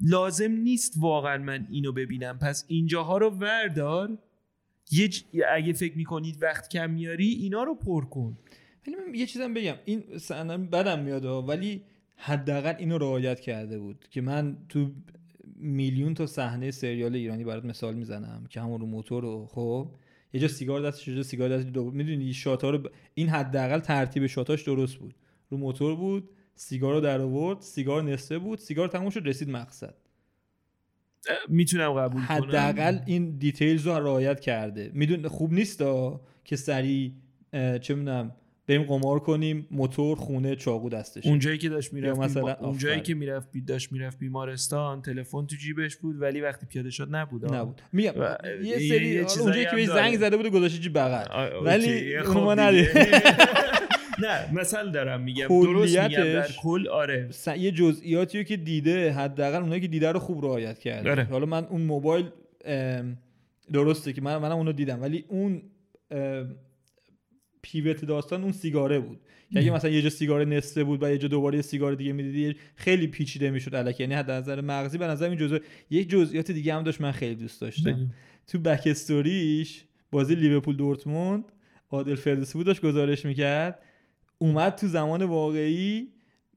[0.00, 2.38] لازم نیست واقعا من اینو ببینم.
[2.38, 4.18] پس اینجاها رو وردار.
[4.90, 8.38] یه ج- اگه فکر می‌کنید وقت کم میاری اینا رو پر کن.
[8.86, 9.74] ولی من یه چیزم بگم.
[9.84, 11.82] این صحنه بدم میاد ولی
[12.16, 14.90] حداقل اینو رعایت کرده بود که من تو
[15.56, 19.90] میلیون تا صحنه سریال ایرانی برات مثال می‌زنم که همون رو موتور رو خب؟
[20.32, 23.28] یه جا سیگار دستش یه جا سیگار دستش دو می‌دونی shot ا رو ب- این
[23.28, 25.14] حداقل ترتیب shot اش درست بود.
[25.50, 29.94] رو موتور بود سیگار رو در آورد سیگار نصفه بود سیگار تموم شد رسید مقصد.
[31.48, 32.36] می‌تونم قبول کنم.
[32.36, 34.90] حداقل این details رو رعایت کرده.
[34.94, 35.82] میدون خوب نیست
[36.44, 37.12] که سریع
[37.52, 38.34] اه، چه می‌دونم
[38.68, 43.00] بریم قمار کنیم موتور خونه چاقو دستش اونجایی که داشت می‌رفت مثلا بیما- اونجایی.
[43.00, 47.54] که می‌رفت بی- داشت می‌رفت بیمارستان تلفن تو جیبش بود ولی وقتی پیاده شد نبود.
[47.54, 49.86] نبود میگم و- یه سری اونجایی که.
[49.86, 51.24] زنگ زده بود گذاشته چی بغل
[51.64, 52.54] ولی خب ما.
[54.22, 59.62] نه مثل دارم میگم درست میگم در کل آره س- یه جزئیاتی که دیده حداقل
[59.62, 61.24] اونایی که دیده رو خوب رعایت کرده آره.
[61.24, 62.26] حالا من اون موبایل
[63.72, 65.62] درسته که من منم اونو دیدم ولی اون
[67.72, 69.20] پیوت داستان اون سیگاره بود.
[69.52, 72.12] که اگه مثلا یه جا سیگار نصفه بود و یه جا دوباره یه سیگار دیگه
[72.12, 74.02] می‌دیدی خیلی پیچیده می‌شد الکی.
[74.02, 75.58] یعنی حد نظر مغزی به نظر این جزء
[75.90, 78.10] یک جزئیات دیگه هم داشت من خیلی دوست داشتم.
[78.46, 81.44] تو بک استوریش بازی لیورپول دورتموند
[81.90, 83.82] عادل فردوسی بود داشت گزارش می‌کرد.
[84.38, 86.08] اومد تو زمان واقعی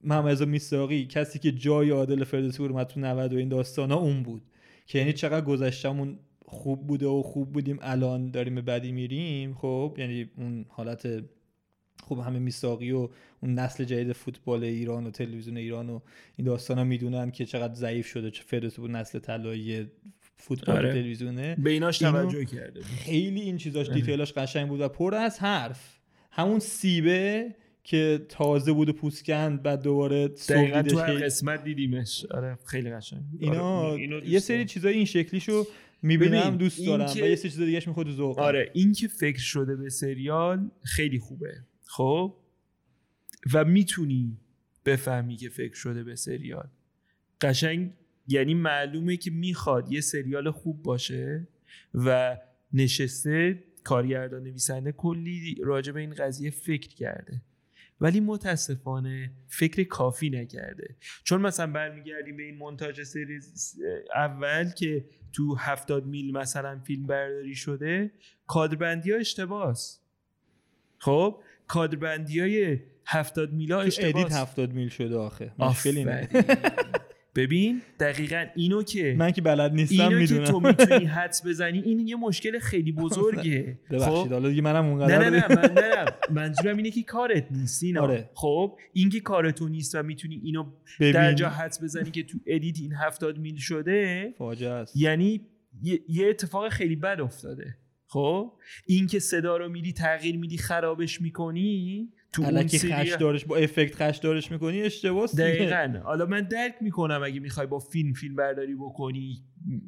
[0.04, 4.24] محمد میساقی کسی که جای عادل فردوسی بود اومد تو 90 و این داستانا اون
[4.24, 4.41] بود.
[4.88, 6.19] که یعنی چقدر گذشتمون
[6.51, 11.07] خوب بوده و خوب بودیم الان داریم به بدی میریم خب یعنی اون حالت
[12.03, 13.09] خب همه میساقی و
[13.41, 15.99] اون نسل جدید فوتبال ایران و تلویزیون ایران و
[16.37, 19.87] این داستان ها می‌دونن که چقدر ضعیف شده چه فردوسی بود نسل طلایی
[20.35, 20.93] فوتبال آره.
[20.93, 22.81] تلویزیونه به ایناش توجه کرده.
[22.81, 23.95] خیلی این چیزاش آره.
[23.95, 25.99] دیتیلاش قشنگ بود و پر از حرف
[26.31, 32.57] همون سیبه که تازه بود و پوست کند بعد دوباره دقیقا تو قسمت دیدیمش آره
[32.65, 33.21] خیلی قشنگ.
[33.39, 34.65] اینا آره، اینو دوست یه سری.
[34.65, 35.67] چیزای این شکلیشو
[36.01, 39.07] می‌بینم دوست دارم که- و یه سری چیز دیگهش می‌خواد تو ذوقم آره این که
[39.07, 41.53] فکر شده به سریال خیلی خوبه
[41.85, 42.37] خب؟
[43.53, 44.37] و می‌تونی
[44.85, 46.69] بفهمی که فکر شده به سریال.
[47.41, 47.93] قشنگ
[48.27, 51.47] یعنی معلومه که می‌خواد یه سریال خوب باشه
[51.93, 52.37] و
[52.73, 57.41] نشسته کارگردان نویسنده کلی راجع به این قضیه فکر کرده.
[58.01, 60.95] ولی متاسفانه فکر کافی نکرده.
[61.23, 63.75] چون مثلا برمیگردیم به این مونتاژ series
[64.15, 68.11] اول که تو هفتاد میل مثلا فیلم برداری شده
[68.47, 69.99] کادربندی ها اشتباس.
[70.97, 74.15] خب؟ کادربندی های هفتاد میلا تو اشتباس.
[74.15, 75.51] edit هفتاد میل شده آخه.
[75.59, 76.43] مشکل اینه آفرین.
[77.35, 80.43] ببین دقیقا اینو که من که بلد نیستم اینو که می‌دونم.
[80.43, 83.79] تو می‌تونی حدس بزنی این یه مشکل خیلی بزرگه.
[83.91, 86.05] ببخشید خب؟ حالا دیگه منم نه اونقدر نه نه من نه نه.
[86.29, 88.01] منظورم اینه که کارت نیست اینا.
[88.01, 88.29] آره.
[88.33, 90.65] خب؟ اینکه کار تو نیست و می‌تونی اینو
[90.99, 91.11] ببین.
[91.11, 94.95] در جا حدس بزنی که تو ادیت این هفتاد میل شده فاجعه است.
[94.95, 95.41] یعنی
[96.07, 97.77] یه, اتفاق خیلی بد افتاده.
[98.07, 98.53] خب؟
[98.87, 104.17] اینکه صدا رو میدی تغییر میدی خرابش می‌کنی تو اون خش دارش با افکت خش
[104.17, 105.35] دارش می‌کنی اشتباس.
[105.35, 106.01] دقیقا.
[106.03, 109.43] حالا من درک می‌کنم اگه می‌خوای با فیلم فیلم برداری بکنی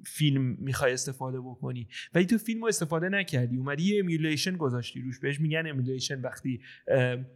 [0.06, 1.88] فیلم می‌خوای استفاده بکنی.
[2.13, 3.58] ولی تو فیلم رو استفاده نکردی.
[3.58, 5.19] اومدی یه emulation گذاشتی روش.
[5.19, 6.62] بهش میگن emulation وقتی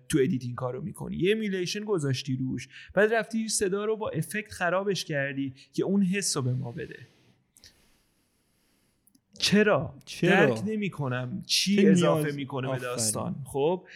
[0.09, 1.17] تو editing کارو می‌کنی.
[1.17, 2.67] یه emulation گذاشتی روش.
[2.93, 6.99] بعد رفتی صدا رو با افکت خرابش کردی که اون حس رو به ما بده.
[9.39, 12.77] چرا؟ چرا؟ درک نمی‌کنم چی اضافه می‌کنه به.
[12.79, 13.35] داستان.
[13.45, 13.87] خب؟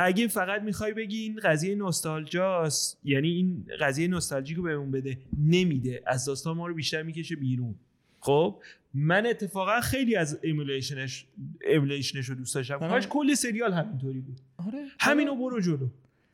[0.00, 5.18] اگه فقط می‌خوای بگی این قضیه nostalgia ست یعنی این قضیه نوستالژیک رو بهمون بده
[5.38, 6.02] نمیده.
[6.06, 7.74] از داستان ما رو بیشتر می‌کشه بیرون.
[8.20, 8.62] خب؟
[8.94, 11.26] من اتفاقا خیلی از emulation ش
[11.66, 12.74] emulation ش رو دوست داشتم.
[12.74, 12.88] آره.
[12.88, 14.40] کاش کل سریال همینطوری بود.
[14.66, 14.86] آره.
[15.00, 15.88] همینو برو جلو.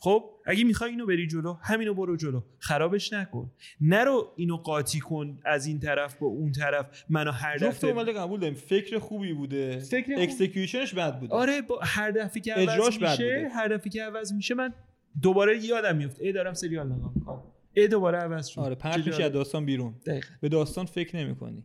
[0.04, 2.42] خب اگه می‌خوای اینو بری جلو همینو برو جلو.
[2.58, 3.50] خرابش نکن.
[3.80, 7.04] نرو اینو قاطی کن از این طرف با اون طرف.
[7.08, 8.54] منو هر جفت دفعه اومده قبول داریم.
[8.54, 9.78] فکر خوبی بوده.
[9.78, 11.34] فکر خوب- execution ش بد بوده.
[11.34, 13.48] آره با هر دفعه که عوض میشه.
[13.54, 14.74] هر دفعه که عوض میشه من
[15.22, 17.42] دوباره یادم میفته ای دارم سریال نگاه می‌کنم.
[17.74, 18.60] ای دوباره عوض شد.
[18.60, 19.24] آره پرت میشه.
[19.24, 19.94] از داستان بیرون.
[20.06, 20.28] دقیقاً.
[20.40, 21.64] به داستان فکر نمی کنی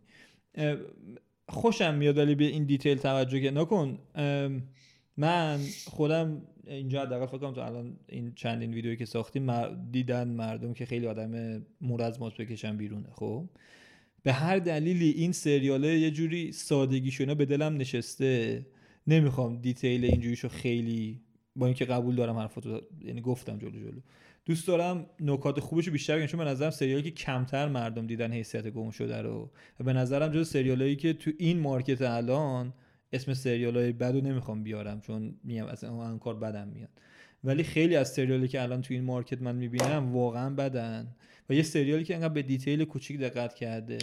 [1.48, 3.98] خوشم میاد ولی به این detail توجه نکن.
[5.16, 10.74] من خودم اینجا حداقل فکر کنم تو الان این چندین ویدیویی که ساختیم دیدن مردم
[10.74, 13.48] که خیلی آدم مو رو از ماست بکشن بیرونه خب؟
[14.22, 18.66] به هر دلیلی این سریاله یه جوری سادگیشونه به دلم نشسته.
[19.06, 21.20] نمی‌خوام detail اینجوریشو خیلی
[21.56, 24.00] با اینکه قبول دارم حرفاتو یعنی گفتم جلو جلو.
[24.44, 28.32] دوست دارم نکات خوبش رو بیشتر بگم چون به نظرم سریالی که کمتر مردم دیدن
[28.32, 29.50] حیثیت گم شده رو
[29.84, 32.72] به نظرم جز سریالایی که تو این market الان
[33.12, 36.90] اسم سریال های بد رو نمی‌خوام بیارم چون میگم اصلا اون کار بدم میاد.
[37.44, 41.16] ولی خیلی از سریالی که الان تو این market من می‌بینم واقعا بدن.
[41.50, 43.98] و یه سریالی که انقدر به detail کوچیک دقت کرده.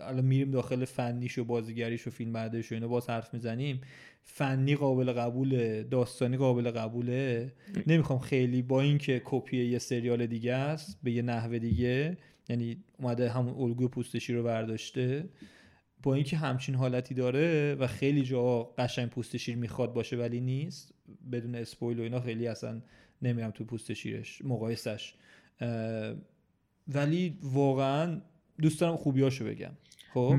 [0.00, 3.80] الان میریم داخل فنیش و بازیگریش و فیلم برداریش و اینا باز حرف می‌زنیم.
[4.22, 7.52] فنی قابل قبوله داستانی قابل قبوله.
[7.86, 12.16] نمی‌خوام خیلی با اینکه کپی یه سریال دیگه است به یه نحوه دیگه
[12.48, 15.24] یعنی اومده همون الگوی پوستشی رو برداشته.
[16.04, 20.94] با اینکه همچین حالتی داره و خیلی جا قشنگ پوست شیر می‌خواد باشه ولی نیست
[21.32, 22.82] بدون اسپویل و اینا خیلی اصلا
[23.22, 25.14] نمیرم تو پوست شیرش مقایسش.
[26.88, 28.20] ولی واقعا
[28.60, 29.72] دوست دارم خوبیاشو بگم.
[30.14, 30.38] خب؟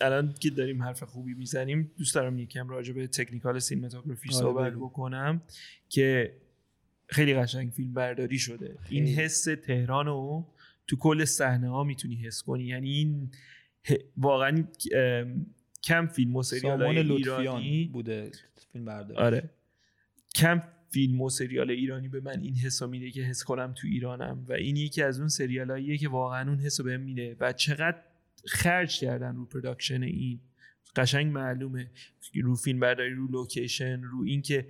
[0.00, 4.72] الان که داریم حرف خوبی می‌زنیم دوست دارم یکم راجع به تکنیکال سینماتوگرافی آره، صحبت.
[4.72, 5.42] بکنم
[5.88, 6.36] که
[7.06, 8.78] خیلی قشنگ فیلم برداری شده.
[8.88, 9.16] این خیلی.
[9.16, 10.46] حس تهران رو
[10.86, 12.64] تو کل صحنه ها می‌تونی حس کنی.
[12.64, 13.30] یعنی این
[14.16, 14.64] واقعا
[15.82, 17.90] کم فیلم و سریال لطفیان ایرانی.
[17.92, 18.30] بوده
[18.72, 19.50] فیلم برداری آره.
[20.34, 24.44] کم فیلم و سریال ایرانی به من این حس میده که حس کنم تو ایرانم
[24.48, 28.02] و این یکی از اون سریالاییه که واقعا اون حس رو بهم میده و چقدر
[28.46, 30.40] خرج کردن رو production این.
[30.96, 31.90] قشنگ معلومه.
[32.42, 34.66] رو فیلم برداری رو location رو اینکه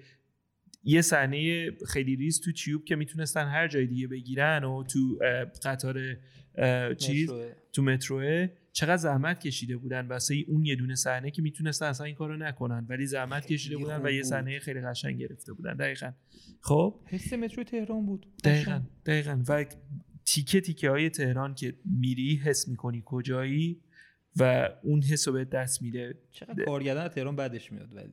[0.84, 5.18] یه صحنه خیلی ریز تو tube که می‌تونستن هر جای دیگه بگیرن و تو
[5.62, 6.16] قطار
[6.98, 7.52] چیز متروه.
[7.72, 12.14] تو متروه چقدر زحمت کشیده بودن واسه اون یه دونه صحنه که می‌تونستن اصلا این
[12.14, 14.22] کارو نکنن ولی زحمت کشیده بودن و یه.
[14.22, 16.12] صحنه خیلی قشنگ گرفته بودن دقیقا
[16.60, 18.82] خب حس مترو تهران بود دقیقا.
[19.06, 19.64] دقیقا و
[20.24, 23.80] تیکه تیکه های تهران که میری حس می‌کنی کجایی
[24.36, 28.12] و اون حس رو به دست میده چقدر کارگردان از تهران بدش میاد ولی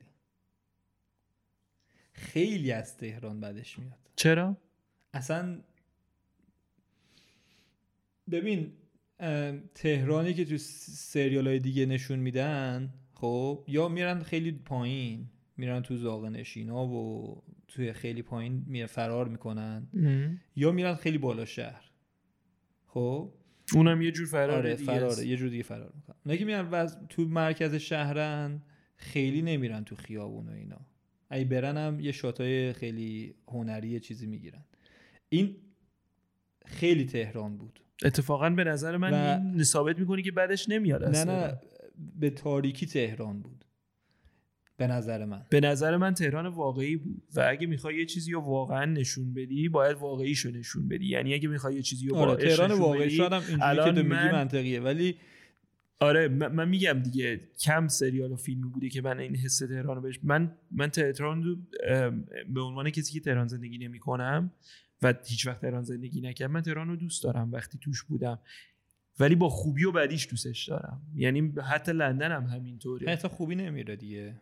[2.14, 4.58] خیلی از تهران بدش میاد چرا؟
[5.14, 5.62] اصلا
[8.32, 8.72] ببین
[9.76, 15.30] تهرانی که تو سریال های دیگه نشون میدن خب یا میرن خیلی پایین.
[15.58, 19.88] میرن تو زاغ نشینا و توی خیلی پایین می فرار می‌کنن.
[20.56, 21.92] یا میرن خیلی بالا شهر.
[22.88, 23.34] خب؟
[23.74, 24.92] اونم یه جور فرار آره دیگه.
[24.92, 25.26] فراره است.
[25.26, 26.16] یه جور دیگه فرار می‌کنن.
[26.26, 26.98] اونایی که میرن وز...
[27.10, 28.62] تو مرکز شهرن
[28.96, 30.80] خیلی نمیرن تو خیابون و اینا.
[31.30, 34.66] اگه برن هم یه شاتای خیلی هنری چیزی می‌گیرن.
[35.30, 35.56] این
[36.66, 37.80] خیلی تهران بود.
[38.04, 41.24] اتفاقا به نظر من و- این ثابت می‌کنی که بعدش نمیاد نه.
[41.24, 41.60] نه
[42.20, 43.66] به تاریکی تهران بود.
[44.78, 45.42] به نظر من.
[45.50, 47.24] به نظر من تهران واقعی بود.
[47.36, 51.06] و اگه می‌خوای یه چیزی رو واقعا نشون بدی باید واقعیشو نشون بدی.
[51.06, 54.02] یعنی اگه می‌خوای یه چیزی رو آره تهران نشون واقعی بدی، شاید هم اینجوری که
[54.02, 54.80] تو من- منطقیه.
[54.80, 55.16] ولی
[56.00, 59.96] آره من, من میگم دیگه کم سریال و فیلمی بوده که من این حس تهران
[59.96, 61.56] رو بهش من من تهران رو
[62.54, 64.52] به عنوان کسی که تهران زندگی نمی کنم
[65.04, 68.40] و هیچ وقت تهران زندگی نکردم من تهران رو دوست دارم وقتی توش بودم.
[69.20, 71.02] ولی با خوبی و بدیش دوستش دارم.
[71.16, 73.12] یعنی حتی لندن هم همینطوره.
[73.12, 74.42] اصلا خوبی نمیره دیگه.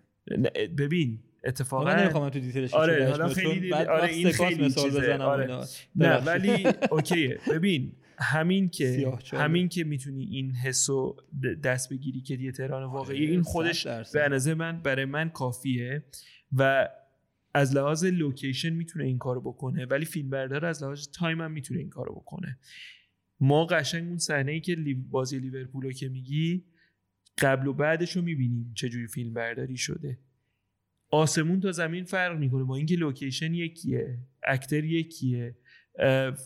[0.77, 5.21] ببین اتفاقا من نمی‌خوام تو دیتیلش آره، حالا خیلی بعد آره، این خیلی مثال بزنم
[5.21, 5.65] آره.
[5.95, 6.15] نه.
[6.15, 7.39] ولی اوکیه.
[7.51, 9.13] ببین همین که.
[9.33, 13.41] همین که می‌تونی این حس رو د- دست بگیری که یه تهران واقعی آره، این
[13.41, 13.87] خودش.
[13.87, 16.03] به نظر من برای من کافیه.
[16.57, 16.89] و
[17.53, 21.79] از لحاظ location می‌تونه این کارو بکنه ولی فیلم بردار از لحاظ time هم می‌تونه
[21.79, 22.59] این کارو بکنه.
[23.39, 24.77] ما قشنگ اون صحنه ای که
[25.09, 26.65] بازی لیورپول رو که میگی
[27.37, 30.19] قبل و بعدش رو می‌بینیم چجوری فیلم برداری شده.
[31.09, 35.55] آسمون تا زمین فرق می‌کنه با اینکه location یکیه actor یکیه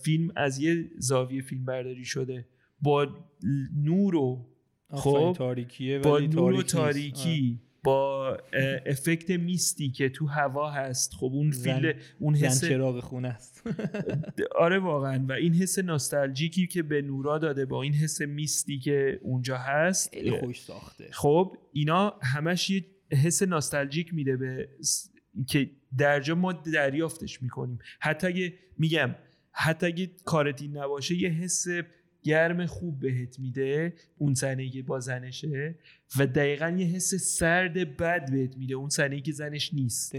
[0.03, 2.47] فیلم از یه زاویه فیلم برداری شده.
[2.81, 3.27] با
[3.75, 4.47] نور و
[4.89, 6.61] خب، تاریکیه با نور و.
[6.61, 7.61] تاریکی.
[7.85, 8.37] با
[8.85, 11.13] افکت میستی که تو هوا هست.
[11.13, 13.63] خب اون فیل اون حس چراغ خونه است.
[14.55, 15.25] آره واقعا.
[15.29, 20.09] و این حس ناستالژیکی که به نورا داده با این حس میستی که اونجا هست
[20.09, 21.07] خیلی خوش ساخته.
[21.11, 24.69] خب اینا همش یه حس ناستالژیک میده به
[25.47, 27.79] که در جا ما دریافتش می‌کنیم.
[27.99, 29.15] حتی اگه میگم
[29.51, 31.67] حتی اگه کارت این نباشه یه حس
[32.25, 35.75] گرم خوب بهت میده اون صحنه که با زنشه
[36.19, 40.15] و دقیقا یه حس سرد بد بهت میده اون صحنه که زنش نیست.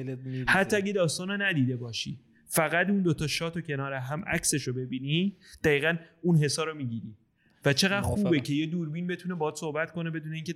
[0.49, 4.73] حتی اگه داستان رو ندیده باشی فقط اون دوتا شات و کنار هم عکسش رو
[4.73, 7.17] ببینی دقیقا اون حسا رو می‌گیری
[7.65, 8.01] و چقدر.
[8.01, 10.55] خوبه که یه دوربین بتونه باهات صحبت کنه بدون اینکه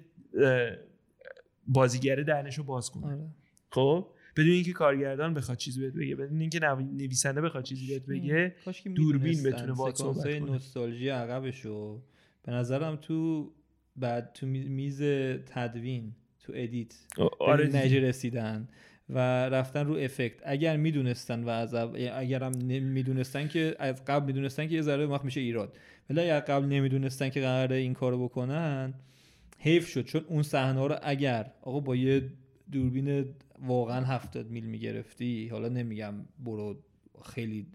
[1.67, 3.29] بازیگر دهنشو باز کنه آره.
[3.71, 8.07] خب بدون اینکه کارگردان بخواد چیزی بهت بگه بدون اینکه نو- نویسنده بخواد چیزی بهت
[8.07, 10.39] بگه کاش که دوربین بتونه باهات صحبت کنه.
[10.41, 12.03] نوستالژی عقبشو
[12.43, 13.51] به نظرم تو
[13.97, 15.03] بعد تو می- میز
[15.47, 16.95] تدوین تو ادیت
[17.41, 17.67] آره.
[17.67, 18.69] نتیجه رسیدن
[19.09, 24.69] و رفتن رو افکت اگر می‌دونستن و از اگر هم می‌دونستن که از قبل می‌دونستن
[24.69, 25.77] که یه ذره وقت میشه ایراد
[26.11, 28.95] ولی اگر قبل نمی‌دونستن که قراره این کارو بکنن
[29.59, 32.23] حیف شد چون اون صحنه رو اگر آقا با یه
[32.73, 33.25] دوربین
[33.61, 35.49] واقعا 70 میل می‌گرفتی.
[35.49, 36.83] حالا نمیگم برو
[37.25, 37.67] خیلی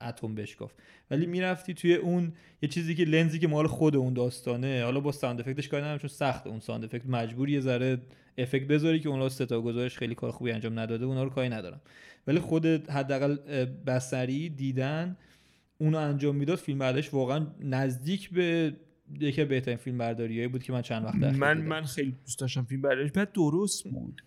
[0.00, 0.72] اتم بشکاف.
[1.10, 4.82] ولی می‌رفتی توی اون یه چیزی که لنزی که مال خود اون داستانه.
[4.84, 8.02] حالا با sound effect ش کاری ندارم چون سخت اون sound effect مجبوری یه ذره
[8.38, 11.04] افکت بذاری که اون صداگذارش خیلی کار خوبی انجام نداده.
[11.04, 11.80] اونا رو کاری ندارم.
[12.26, 15.16] ولی خود حداقل اه، بصری دیدن
[15.78, 16.58] اونو انجام می‌داد.
[16.58, 18.76] فیلم بردارش واقعا نزدیک به
[19.20, 21.68] یکی بهترین فیلم برداریایی بود که من چند وقت من دیدم.
[21.68, 24.22] من خیلی دوست داشتم فیلم برداریش بعد درست بود.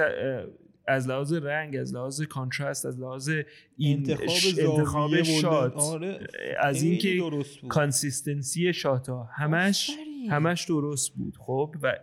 [0.00, 0.44] اه،
[0.88, 3.30] از لحاظ رنگ از لحاظ contrast از لحاظ
[3.76, 6.26] این انتخاب ش- انتخاب shot آره
[6.60, 7.46] از اینکه بود.
[7.68, 10.30] consistency shot ا همش آفرین.
[10.30, 11.98] همش درست بود خب؟ و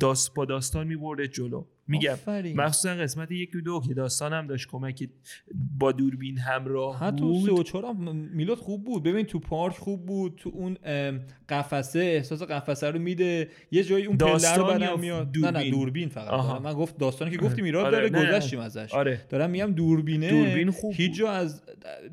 [0.00, 1.64] داست با داستان میبرده جلو.
[1.88, 2.14] میگم.
[2.56, 5.08] مخصوصا قسمت یک و دو که داستان هم داشت کمک
[5.78, 9.02] با دوربین همراه حتی سه بود و چهار هم میلاد خوب بود.
[9.02, 10.76] ببین تو پارک خوب بود تو اون
[11.48, 13.48] قفسه احساس قفسه رو میده.
[13.70, 15.38] یه جایی اون پله رو بدم میاد.
[15.38, 16.28] نه نه دوربین؟ دوربین فقط.
[16.28, 16.58] آها.
[16.58, 18.28] من گفت داستانی که گفتی میراد آره، داره.
[18.28, 18.94] گذشتیم ازش.
[18.94, 19.20] آره.
[19.28, 20.30] دارم میگم دوربینه.
[20.30, 21.18] دوربین خوب هیچ بود.
[21.18, 21.62] جا از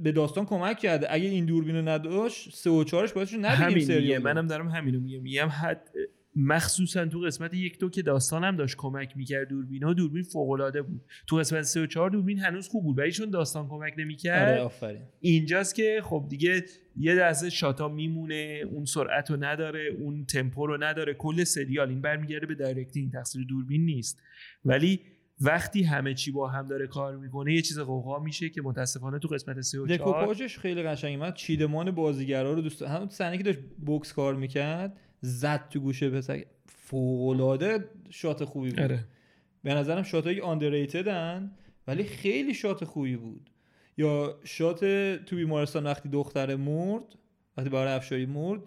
[0.04, 1.08] به داستان کمک کرده.
[1.10, 3.86] اگه این دوربین رو نداشت سه و چهارش باعث شد نبینیم همین دیگه.
[3.86, 5.22] سریال منم دارم همینو میگم.
[5.22, 5.90] میگم حد
[6.42, 11.02] مخصوصا تو قسمت یک دو که داستانم داشت کمک می‌کرد دوربینا دوربین فوق العاده بود.
[11.28, 14.62] تو قسمت سه و چهار دوربین هنوز خوب بود ولی چون داستان کمک نمی‌کرد آره
[14.62, 15.02] آفرین.
[15.20, 16.64] اینجاست که خب دیگه
[16.98, 21.14] یه دسته shot ا میمونه اون سرعت رو نداره اون تمپو رو نداره.
[21.14, 24.22] کل سریال این برمیگرده به directing تقصیر دوربین نیست.
[24.66, 25.00] ولی
[25.42, 29.28] وقتی همه چی با هم داره کار می‌کنه یه چیز غوغا میشه که متاسفانه تو
[29.28, 31.18] قسمت سه و چهار دکوپاژش خیلی قشنگه.
[31.18, 36.10] من چیدمان بازیگرا رو دوست همون صحنه که داشت بوکس کار می‌کرد زد تو گوش
[36.10, 38.80] پسره فوق العاده shot خوبی بود.
[38.80, 39.06] آره.
[39.64, 41.52] به نظرم شاتایی آندرریتدن
[41.88, 43.50] ولی خیلی شات خوبی بود.
[43.98, 44.80] یا شات
[45.26, 47.04] تو بیمارستان وقتی دختر مرد
[47.58, 48.62] وقتی برای افشاری مرد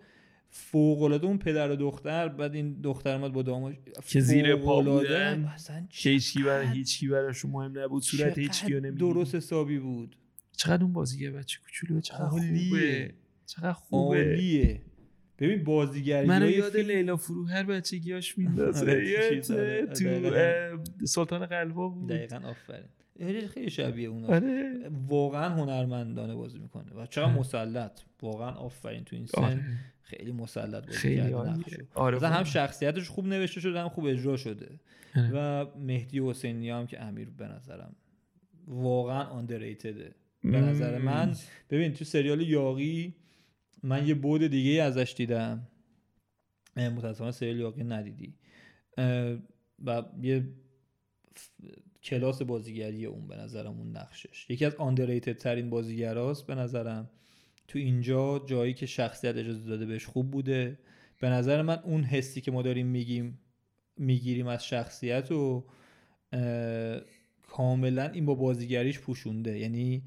[0.50, 3.74] فوق العاده اون پدر و دختر بعد این دختر اومد با داماش
[4.06, 4.82] که زیر پا.
[4.82, 5.54] بودن.
[5.90, 8.02] هیچکی برای هیچکی براشون مهم نبود.
[8.02, 8.98] صورت چقدر نمی‌دید.
[8.98, 10.16] درست حسابی بود.
[10.56, 12.26] چقدر اون بازیگر بچه کوچولو چقدر.
[12.28, 13.14] خوبه.
[13.46, 14.18] چقدر خوبه.
[14.18, 14.80] عالیه.
[15.42, 21.46] ببین بازیگری منو های یاد فیلم- لیلا فروهر بچگیاش آره، میندازه تو؟ آره، تو سلطان
[21.46, 27.28] قلبا بود دقیقا آفرین خیلی- خیلی شبیه اون آره واقعا هنرمندانه بازی می‌کنه و چقدر
[27.30, 27.38] آره.
[27.38, 29.60] مسلط واقعا آفرین تو این سن آره.
[30.02, 31.32] خیلی مسلط بازی خیلی.
[31.94, 32.44] آره هم.
[32.44, 34.80] شخصیتش خوب نوشته شده هم خوب اجرا شده
[35.16, 35.30] آره.
[35.34, 37.96] و مهدی حسینی هم که امیر به نظرم
[38.66, 40.98] واقعا آندرریتده به نظر.
[40.98, 41.34] من
[41.70, 43.14] ببین تو سریال یاقی
[43.82, 45.68] من یه بود دیگه ازش دیدم.
[46.76, 48.34] متاسفانه سریال یاقی ندیدی.
[49.84, 50.48] و یه
[52.02, 54.50] کلاس بازیگری اون به نظرم اون نقشش.
[54.50, 57.10] یکی از آندرریتد ترین بازیگراست به نظرم.
[57.68, 60.78] تو اینجا جایی که شخصیت اجازه داده بهش خوب بوده.
[61.18, 63.38] به نظر من اون حسی که ما داریم میگیم
[63.96, 65.66] می‌گیریم از شخصیت و
[67.48, 69.58] کاملا این با بازیگریش پوشونده.
[69.58, 70.02] یعنی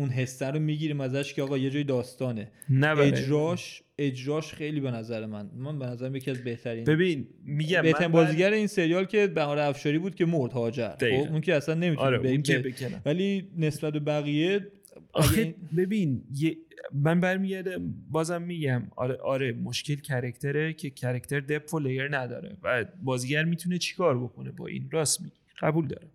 [0.00, 2.50] اون حسه رو می‌گیریم ازش که آقا یه جای داستانه.
[2.68, 3.06] نه بله.
[3.06, 8.12] اجراش اجراش خیلی به نظر من من به نظرم یکی از بهترین ببین میگم بهترین
[8.12, 10.94] بازیگر این سریال که بهار افشاری بود که مرد هاجر.
[11.00, 11.04] خب.
[11.04, 14.66] اون که اصلا نمی‌تونه آره اون که بکنم ولی نسبت به بقیه
[15.12, 16.56] آخه این- ببین یه
[16.92, 22.84] من برمیگردم بازم میگم آره آره مشکل کرکتره که کرکتر دپ و لیر نداره و
[23.02, 25.36] بازیگر می‌تونه چیکار بکنه با این؟ راست میگی.
[25.60, 26.08] قبول دارم.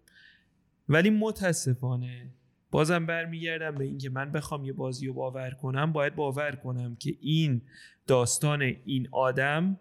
[0.89, 2.29] ولی متاسفانه
[2.71, 7.15] بازم برمیگردم به اینکه من بخوام یه بازی رو باور کنم باید باور کنم که
[7.21, 7.61] این
[8.07, 9.79] داستان این آدم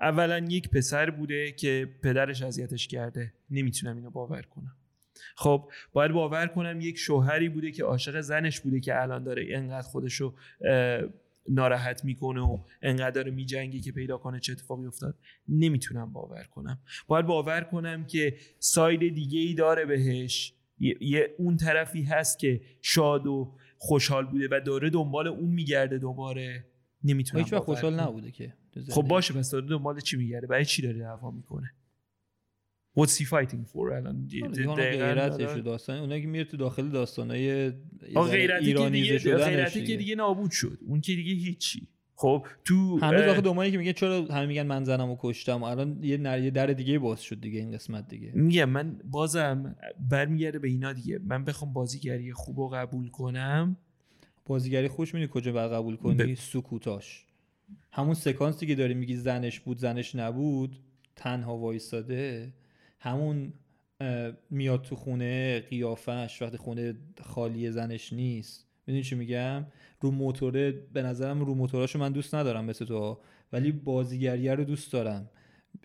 [0.00, 3.32] اولا یک پسر بوده که پدرش اذیتش کرده.
[3.50, 4.76] نمی‌تونم اینو باور کنم.
[5.36, 9.88] خب باید باور کنم یک شوهری بوده که عاشق زنش بوده که الان داره انقدر
[9.88, 10.34] خودشو
[11.48, 15.14] ناراحت می‌کنه و انقدر داره میجنگه که پیدا کنه چه اتفاقی افتاد.
[15.48, 16.78] نمی‌تونم باور کنم.
[17.06, 20.52] باید باور کنم که ساید دیگه ای داره بهش.
[20.78, 25.98] یه, یه اون طرفی هست که شاد و خوشحال بوده و داره دنبال اون میگرده
[25.98, 26.64] دوباره.
[27.04, 28.00] نمی‌تونم هیچ خوشحال.
[28.00, 28.54] نبوده که
[28.90, 29.02] خب.
[29.02, 31.74] باشه پس داره دنبال چی میگرده؟ برای چی داره دعوا می‌کنه؟
[32.98, 34.28] What's he fighting for الان؟
[34.74, 37.72] غیرتش داستان اونایی که میره تو داخل داستانای
[38.14, 39.96] آه غیرتی که.
[39.96, 40.78] دیگه نابود شد.
[40.86, 41.88] اون که دیگه هیچی.
[42.16, 46.16] خب تو هنوز آخه دومایی که میگه چرا همه میگن من زنمو کشتم؟ الان یه
[46.16, 46.42] نر...
[46.42, 48.30] یه در دیگه باز شد دیگه این قسمت دیگه.
[48.34, 49.76] میگم من بازم
[50.10, 51.20] برمیگرده به اینا دیگه.
[51.24, 53.76] من بخوام بازیگری خوب و قبول کنم.
[54.46, 57.26] بازیگری خوش می‌دونی کجا باید قبول کنی؟ ب- سکوتاش.
[57.92, 60.76] همون سکانسی که داری میگی زنش بود زنش نبود
[61.16, 62.52] تنها وایستاده
[63.00, 63.52] همون
[64.50, 68.66] میاد تو خونه قیافش وقتی خونه خالی زنش نیست.
[68.86, 69.66] می‌دونی چی میگم؟
[70.00, 73.18] رو موتوره به نظرم رو موتوراشو من دوست ندارم مثل تو
[73.52, 75.30] ولی بازیگریه رو دوست دارم.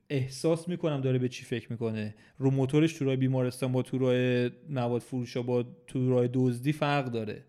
[0.10, 2.16] احساس می‌کنم داره به چی فکر می‌کنه.
[2.38, 7.06] رو موتورش تو راه بیمارستان با تو راه مواد فروشا با تو راه دزدی فرق
[7.06, 7.44] داره.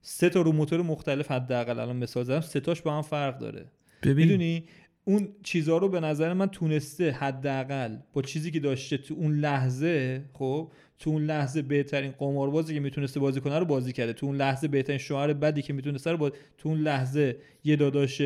[0.00, 3.66] سه تا رو موتور مختلف حداقل الان مثال زدم سه تاش با هم فرق داره.
[4.02, 4.64] ببین می‌دونی؟
[5.08, 10.24] اون چیزها رو به نظر من تونسته حداقل با چیزی که داشته تو اون لحظه
[10.32, 14.12] خب تو اون لحظه بهترین قماربازی که می‌تونسته بازی کنه رو بازی کرده.
[14.12, 16.30] تو اون لحظه بهترین شوهر بدی که می‌تونسته رو با...
[16.58, 18.22] تو اون لحظه یه داداش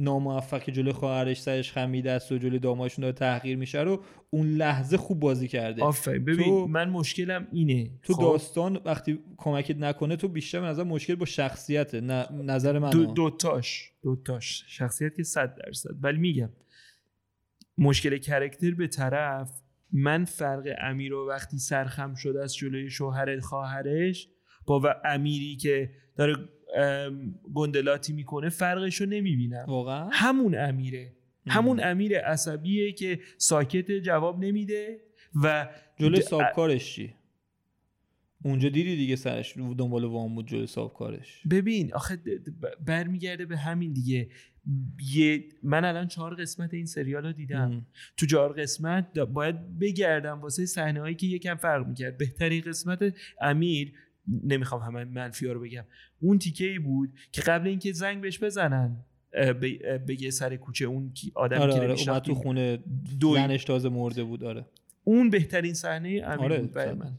[0.00, 4.46] ناموفق که جلوی خواهرش سرش خمیده است و جلوی دامادشون داره تحقیر میشه رو اون
[4.46, 5.82] لحظه خوب بازی کرده.
[5.82, 6.24] آفرین.
[6.24, 7.90] ببین تو- من مشکلم اینه.
[8.02, 12.90] تو خب؟ داستان وقتی کمکت نکنه تو بیشتر نظر مشکل با شخصیته نه نظر من.
[12.90, 13.04] دو.
[13.06, 13.92] دوتاش.
[14.02, 14.64] دوتاش.
[14.68, 15.90] شخصیت که صد درصد.
[16.00, 16.50] ولی میگم
[17.78, 19.50] مشکل کرکتر به طرف
[19.92, 24.28] من فرق امیر رو وقتی سرخم شده از جلوی شوهر خواهرش
[24.66, 26.34] با و امیری که داره
[27.54, 29.64] گندلاتی می‌کنه فرقش رو نمی‌بینم.
[29.68, 31.12] واقعا؟ همون امیره.
[31.46, 35.00] همون امیر عصبیه که ساکت جواب نمیده
[35.42, 35.68] و
[35.98, 37.14] جلوی سابکارش چی؟
[38.44, 42.18] اونجا دیدی دیگه سرش دنبال وام بود جلوی سابکارش ببین آخه
[42.86, 44.28] برمیگرده به همین دیگه.
[45.14, 47.60] یه من الان چهار قسمت این سریال رو دیدم.
[47.60, 47.86] ام.
[48.16, 52.18] تو چهار قسمت باید بگردم واسه صحنه هایی که یکم فرق می‌کرد.
[52.18, 53.92] بهترین قسمت امیر
[54.44, 55.84] نمی‌خوام همه منفی ها رو بگم
[56.20, 58.96] اون تیکه ای بود که قبل اینکه زنگ بهش بزنن
[60.08, 62.22] بگه سر کوچه اون آدمی آره که آره اومد.
[62.22, 62.78] تو خونه.
[63.20, 64.66] زنش تازه مرده بود آره
[65.04, 66.94] اون بهترین صحنه امیر آره، بود برای.
[66.94, 67.12] من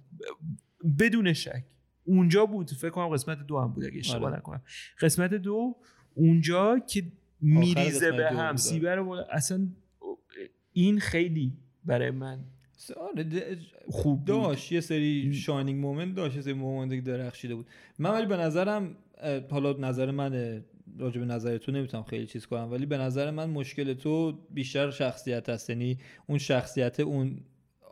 [1.00, 1.64] بدون شک
[2.04, 4.38] اونجا بود فکر کنم قسمت دو هم بود اگه اشتباه آره.
[4.38, 4.62] نکنم
[5.02, 5.76] قسمت دو
[6.14, 7.04] اونجا که
[7.42, 9.00] میریزه به هم بود، سیبر
[9.32, 9.68] اصلا
[10.74, 12.40] این خیلی برای من
[12.90, 13.58] آره
[13.90, 14.26] خوب.
[14.26, 17.68] داشت یه سری shining moment داشت یه سری moment که درخشیده بود.
[18.00, 18.96] من ولی به نظرم
[19.50, 20.64] حالا نظر من
[20.98, 24.92] راجع به نظر تو نمی‌تونم خیلی چیز کنم ولی به نظر من مشکل تو بیشتر
[24.92, 25.70] شخصیت هست.
[25.70, 27.40] یعنی اون شخصیت اون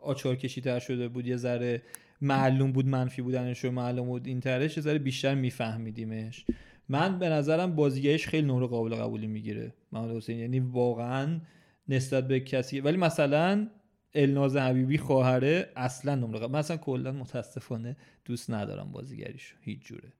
[0.01, 1.81] آچار کشی تر شده بود یه ذره
[2.21, 6.45] معلوم بود منفی بودنش و معلوم بود این ترش یه ذره بیشتر میفهمیدیمش.
[6.89, 11.39] من به نظرم بازیگریش خیلی نور قابل قبولی می‌گیره محمد حسین یعنی واقعا
[11.87, 13.67] نسبت به کسی ولی مثلا
[14.13, 19.55] الناز حبیبی خواهره اصلا نمره من اصلا کلا متاسفانه دوست ندارم بازیگریشو.
[19.61, 20.13] هیچ جوره.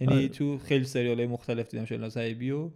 [0.00, 0.28] یعنی آره.
[0.28, 2.70] تو خیلی سریال مختلف دیدم الناز حبیبی و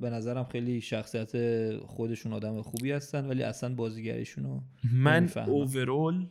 [0.00, 1.32] به نظرم خیلی شخصیت
[1.76, 4.60] خودشون آدم خوبی هستن ولی اصلا بازیگریشونو
[4.92, 5.48] من نمی‌فهمم.
[5.48, 6.26] اوورول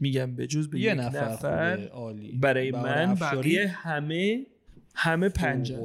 [0.00, 4.46] میگم به جز به یه نفر, نفر, عالی برای من بقیه همه
[4.94, 5.78] همه پنجه.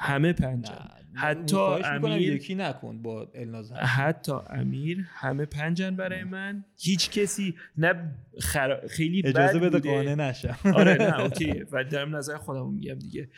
[0.00, 0.72] همه پنجه.
[1.14, 3.72] حتی امیر- یکی نکن با الناز.
[3.72, 6.64] حتی امیر همه پنجن برای من.
[6.78, 8.88] هیچ کسی نه خرا...
[8.88, 9.90] خیلی اجازه بد بده.
[9.94, 10.56] قانع نشم.
[10.74, 11.52] آره نه اوکی.
[11.72, 13.28] ولی دارم نظر خودم میگم دیگه.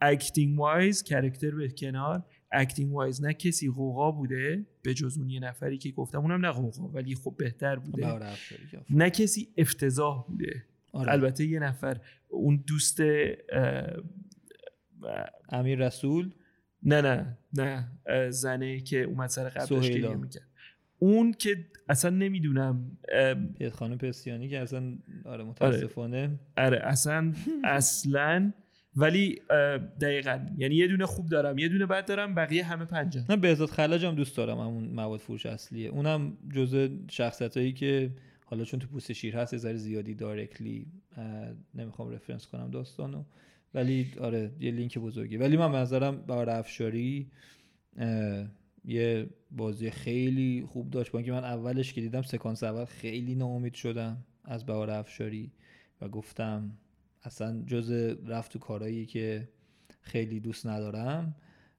[0.00, 2.24] acting wise character به کنار.
[2.52, 6.18] acting wise نه کسی غوغا بوده به جز اون یه نفری که گفتم.
[6.20, 8.02] اونم نه غوغا ولی خب بهتر بوده.
[8.70, 10.64] که نه کسی افتضاح بوده.
[10.92, 11.12] آره.
[11.12, 11.96] البته یه نفر
[12.28, 13.00] اون دوست
[15.48, 16.30] امیر رسول؟
[16.82, 17.88] نه نه نه
[18.30, 19.88] زنه که اومد سر قبلش.
[19.88, 20.48] گریه می‌کرد.
[20.98, 22.98] اون که اصلا نمی‌دونم
[23.72, 26.38] خانم پسیانی که اصلا آره متاسفانه.
[26.56, 27.32] آره اصلا
[27.64, 28.52] اصلا
[28.96, 29.40] ولی
[30.00, 30.46] دقیقا.
[30.56, 34.04] یعنی یه دونه خوب دارم یه دونه بد دارم بقیه همه پنجه من بهزاد خلج
[34.04, 35.88] هم دوست دارم همون مواد فروش اصلیه.
[35.88, 38.10] اونم جزء شخصیت هایی که
[38.44, 40.86] حالا چون تو پوست شیر هست یه ذره زیادی دایرکتلی
[41.74, 43.24] نمی‌خوام رفرنس کنم داستانو.
[43.74, 45.36] ولی آره یه لینک بزرگی.
[45.36, 47.30] ولی من نظرم بهار افشاری
[48.84, 51.12] یه بازی خیلی خوب داشت.
[51.12, 55.52] با اینکه من اولش که دیدم سکانس اول خیلی ناامید شدم از بهار افشاری
[56.00, 56.70] و گفتم
[57.22, 57.90] اصلا جز
[58.26, 59.48] رفت تو کارهایی که
[60.00, 61.34] خیلی دوست ندارم.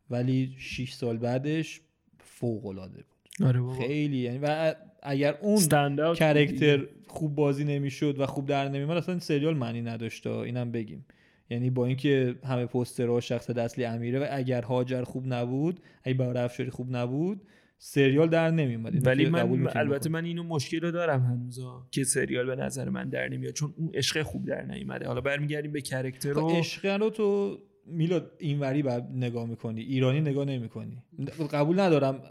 [0.10, 1.82] ولی 6 سال بعدش
[2.20, 3.48] فوق العاده بود.
[3.48, 3.74] آره بابا.
[3.74, 9.58] خیلی یعنی و اگر اون کرکتر خوب بازی نمی‌شد و خوب در نمیومد اصلا سریال
[9.58, 11.06] معنی نداشت اینم بگیم.
[11.52, 16.40] یعنی با اینکه همه پوسترها و شخص اصلی امیره و اگر هاجر خوب نبود اگه
[16.40, 17.42] افشاری خوب نبود
[17.78, 20.10] سریال در نمیومد ولی من البته.
[20.10, 23.92] من اینو مشکل رو دارم هنوزا که سریال به نظر من در نمیاد چون اون
[23.94, 28.84] عشق خوب در نیومده حالا برمیگردیم به کرکتر خب و عشق رو تو میلاد اینوری
[28.84, 31.04] بعد نگاه می‌کنی ایرانی نگاه نمی‌کنی
[31.52, 32.22] قبول ندارم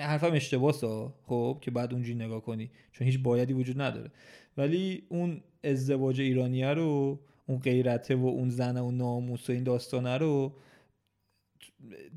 [0.00, 1.14] حرفم اشتباهه ها.
[1.22, 4.10] خب که بعد اونجوری نگاه کنی چون هیچ بایدی وجود نداره
[4.56, 9.64] ولی اون ازدواج ایرانیه رو اون غیرته و اون زن و اون ناموس و این
[9.64, 10.52] داستانه رو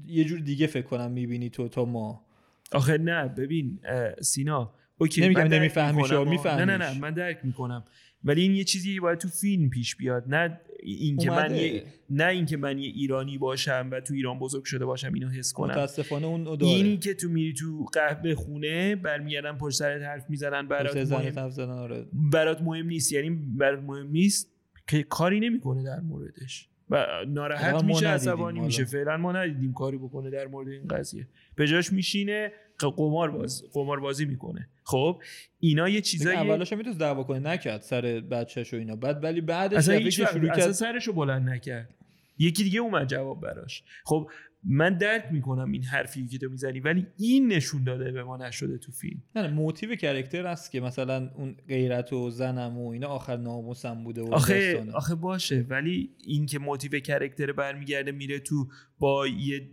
[0.07, 2.25] یه جور دیگه فکر کنم می‌بینی تو تا ما
[2.71, 3.79] آخه نه ببین
[4.21, 6.11] سینا اوکی نمیگم نمیفهمیش،.
[6.11, 6.45] میفهمیش.
[6.45, 7.83] نه نه نه من درک می‌کنم
[8.23, 11.55] ولی این یه چیزی باید تو فیلم پیش بیاد نه اینکه من.
[11.55, 15.53] یه نه اینکه من یه ایرانی باشم و تو ایران بزرگ شده باشم اینو حس
[15.53, 20.29] کنم متاسفانه اون داره اینی که تو میری تو قهوه خونه برمیگردن پشت سرت حرف
[20.29, 22.05] می‌زنن برات مهم, آره.
[22.13, 24.51] برات مهم نیست یعنی برات مهم نیست
[24.91, 26.67] که کاری نمی‌کنه در موردش.
[26.89, 28.59] و ناراحت میشه عصبانی.
[28.59, 28.85] میشه.
[28.85, 31.27] فعلا ما ندیدیم کاری بکنه در مورد این قضیه.
[31.55, 34.69] به جاش میشینه قمار باز قمار بازی می‌کنه.
[34.83, 35.21] خب
[35.59, 38.95] اینا یه چیزایی اولش می‌تونست دعوا کنه نکرد سر بچهش و اینا.
[38.95, 41.89] بعد ولی بعدش اصلا شروع اصلا سرشو بلند نکرد.
[42.37, 43.83] یکی دیگه اومد جواب براش.
[44.03, 44.29] خب
[44.63, 48.77] من درک می‌کنم این حرفی که تو می‌زنی ولی این نشون داده به ما نشده
[48.77, 53.37] تو فیلم نه موتیو کرکتر هست که مثلا اون غیرت و زنم و اینا آخر
[53.37, 54.85] ناموسم بوده و آخه.
[54.93, 58.67] آخه باشه ولی این که موتیو کرکتر برمیگرده میره تو
[58.99, 59.69] با یه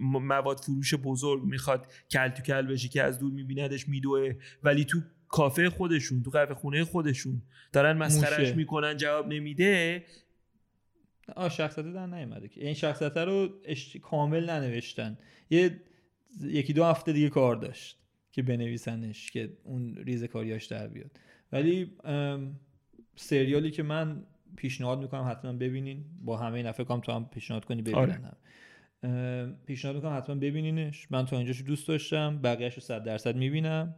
[0.00, 5.00] مواد فروش بزرگ می‌خواد کل تو کل بشه که از دور میبیندش میدوه ولی تو
[5.28, 8.54] کافه خودشون تو قهوه خونه خودشون دارن مسخرش.
[8.54, 10.04] می‌کنن جواب نمیده
[11.36, 12.64] آه شخصیت در نیومده که.
[12.64, 13.96] این شخصیت رو اش...
[13.96, 15.18] کامل ننوشتن.
[15.50, 15.80] یه
[16.42, 17.98] یکی دو هفته دیگه کار داشت
[18.32, 21.10] که بنویسنش که اون ریز کاریاش در بیاد.
[21.52, 21.92] ولی
[23.16, 24.22] سریالی که من
[24.56, 26.04] پیشنهاد می‌کنم حتما ببینین.
[26.22, 28.32] با همه این فکر کنم تو هم پیشنهاد کنی ببینن
[29.02, 29.52] آره.
[29.66, 31.06] پیشنهاد می‌کنم حتما ببینینش.
[31.10, 32.38] من تا اینجاشو دوست داشتم.
[32.38, 33.94] بقیهش رو صد درصد می‌بینم.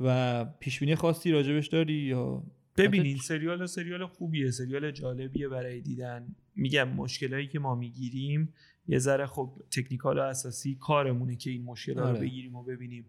[0.00, 2.42] و پیش بینی خاصی راجبش داری یا؟
[2.76, 3.16] ببینین.
[3.16, 4.50] سریال سریال خوبیه.
[4.50, 6.36] سریال جالبیه برای دیدن.
[6.56, 8.54] میگم مشکلایی که ما می‌گیریم
[8.88, 12.20] یه ذره خب تکنیکال و اساسی کارمونه که این مشکل رو آره.
[12.20, 13.06] بگیریم و ببینیم.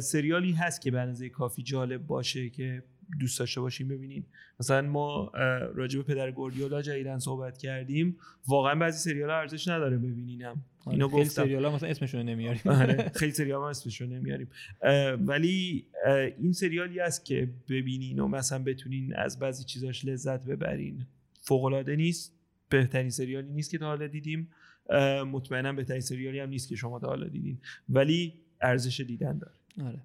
[0.00, 2.82] سریالی هست که به اندازه کافی جالب باشه که
[3.20, 4.26] دوست داشته باشیم ببینیم
[4.60, 5.32] مثلا ما
[5.74, 8.16] راجع به پدر گوردیولا جدیدن صحبت کردیم.
[8.48, 10.64] واقعا بعضی سریال ارزش نداره ببینینم.
[10.84, 11.42] آره، اینو خیلی گفتم.
[11.42, 12.60] سریال مثلا اسمشون نمیاریم.
[12.64, 14.48] آره خیلی سریال ما اسمشو نمیاریم.
[14.82, 20.44] اه، ولی اه، این سریالی است که ببینین و مثلا بتونین از بعضی چیزاش لذت
[20.44, 21.06] ببرین.
[21.40, 22.39] فوق العاده نیست.
[22.70, 24.50] بهترین سریالی نیست که تا حالا دیدیم.
[24.90, 27.58] اه، مطمئنم بهترین سریالی هم نیست که شما تا حالا دیدین.
[27.88, 29.54] ولی ارزش دیدن داره.
[29.88, 30.00] آره.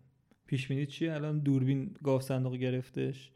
[0.47, 3.31] پیش چیه؟ الان دوربین گاف صندوق گرفتش.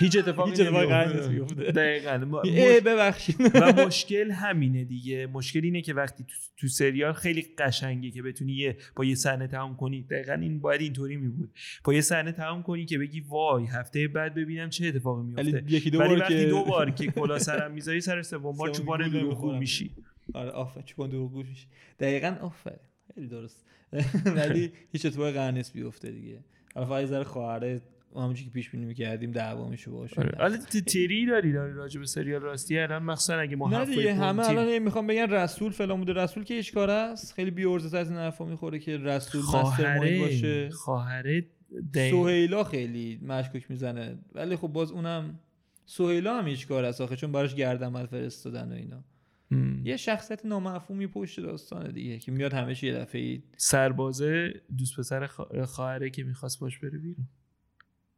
[0.00, 1.54] هیچ اتفاقی هیچ اتفاقی بیفته.
[1.72, 2.16] دقیقاً.
[2.18, 2.42] ما-
[2.86, 3.36] ببخشید.
[3.54, 5.26] و مشکل همینه دیگه.
[5.26, 9.46] مشکل اینه که وقتی تو, تو سریال خیلی قشنگه که بتونی یه با یه صحنه
[9.46, 10.02] تمام کنی.
[10.02, 11.50] دقیقا این باید اینطوری می بود
[11.84, 15.90] با یه صحنه تمام کنی که بگی وای هفته بعد ببینم چه اتفاقی میفته یکی
[15.90, 19.08] دو ولی وقتی که دو بار که کلا سرم می‌ذاری سر سوم بار سوم چوبان
[19.08, 19.58] دروغگو.
[19.58, 19.90] میشی.
[20.34, 21.66] آره آفر چوبان دروغ میشه
[22.00, 22.76] دقیقاً آفر
[23.14, 23.66] خیلی درست.
[24.36, 26.38] ولی هیچ اتفاقی قرار نیست بیفته دیگه.
[26.74, 27.80] حالا فقط یه ذره خواهره
[28.16, 30.38] همونجوری که پیش بینی می‌کردیم دعوا میشه باشه آره.
[30.38, 34.14] حالا ت- تری داری داری راجع به سریال راستی؟ الان مخصوصا اگه ما نه دیگه
[34.14, 34.48] همه.
[34.48, 36.12] الان می‌خوام بگن رسول فلان بوده.
[36.12, 40.20] رسول که هیچ کار است؟ خیلی بی از این حرفا می‌خوره که رسول مستر مایند
[40.20, 40.70] باشه.
[40.70, 41.44] خواهره
[41.90, 44.18] خواهره سهیلا خیلی مشکوک می‌زنه.
[44.34, 45.38] ولی خب باز اونم
[45.86, 49.04] سهیلا هم هیچ کار است آخه چون براش گردن فرستادن و اینا.
[49.50, 49.82] مم.
[49.86, 55.26] یه شخصیت نامفهومی پشت داستانه دیگه که میاد همه چی یه دفعه سربازه دوست پسر
[55.26, 57.26] خوا- خواهره که می‌خواست باش بره بیرون.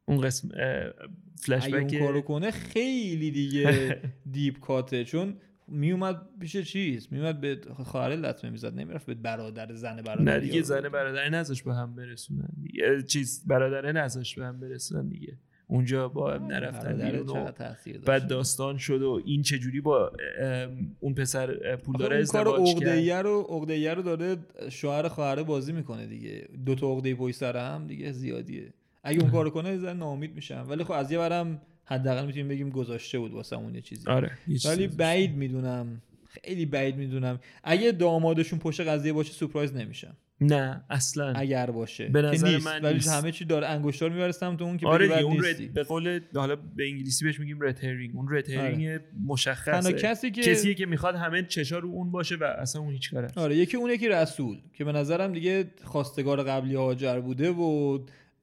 [0.04, 0.48] اون قسم
[1.40, 3.98] فلش اگه اون کارو کنه خیلی دیگه
[4.32, 5.34] دیپ کاته چون
[5.68, 10.62] میومد پیش چیز؟ میومد به خواهر لطمه می‌زد نمی‌رفت به برادر زن برادر نه دیگه
[10.62, 13.02] زن برادر نذاش به هم برسونن دیگه.
[13.02, 15.38] چیز برادره نذاش به هم برسونن دیگه.
[15.66, 17.24] اونجا با هم نرفتن
[18.06, 20.12] بعد داستان شد و این چجوری با
[21.00, 24.36] اون پسر پولدار اون کار ازدواج کرد؟ عقده‌ایه رو رو داره
[24.68, 26.48] شوهر خواهر بازی می‌کنه دیگه.
[26.66, 28.72] دو تا عقده پشت سر هم دیگه زیادیه.
[29.02, 30.66] اگه اون کارو کنه زن ناامید میشم.
[30.68, 34.06] ولی خب از یه برم حداقل می‌تونیم بگیم گذاشته بود واسه اون یه چیزی.
[34.06, 34.30] آره.
[34.64, 34.86] ولی.
[34.86, 36.02] بعید می‌دونم.
[36.28, 37.40] خیلی بعید می‌دونم.
[37.64, 40.16] اگه دامادشون پشت قضیه باشه سورپرایز نمیشم.
[40.40, 41.32] نه اصلا.
[41.36, 42.08] اگر باشه.
[42.08, 42.66] به نظر نیست.
[42.66, 43.08] من ولی نیست.
[43.08, 45.44] همه چی داره انگشتار میبرستم تو اون که آره اون.
[45.44, 49.80] رد به قول حالا به انگلیسی بهش میگیم رد هرینگ اون رد هرینگ مشخصه.
[49.80, 53.10] تنها کسی که کسیه که می‌خواد همه چشا رو اون باشه و اصلا اون هیچ
[53.10, 57.98] کاره آره یکی اون یکی رسول که به نظرم دیگه خواستگار قبلی هاجر بوده و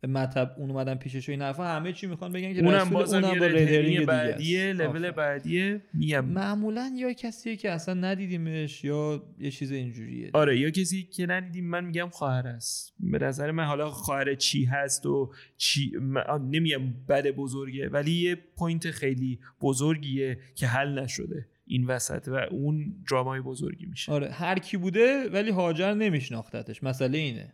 [0.07, 3.39] مطب اون اومدن پیشش و این حرفا همه چی می‌خوان بگن که اونم بازم اونم
[3.39, 4.73] با دیگه بعدیه.
[4.73, 5.11] لول.
[5.11, 6.25] بعدیه میگم.
[6.25, 10.29] معمولا یا کسیه که اصلا ندیدیمش یا یه چیز اینجوریه.
[10.33, 12.93] آره یا کسی که ندیدیم من میگم خواهر است.
[12.99, 18.35] به نظر من حالا خواهر چی هست و چی من- نمیگم بد بزرگه ولی یه
[18.35, 24.11] point خیلی بزرگیه که حل نشده این وسط و اون درامای بزرگی میشه.
[24.11, 26.83] آره هر کی بوده ولی هاجر نمیشناختتش.
[26.83, 27.53] مسئله اینه.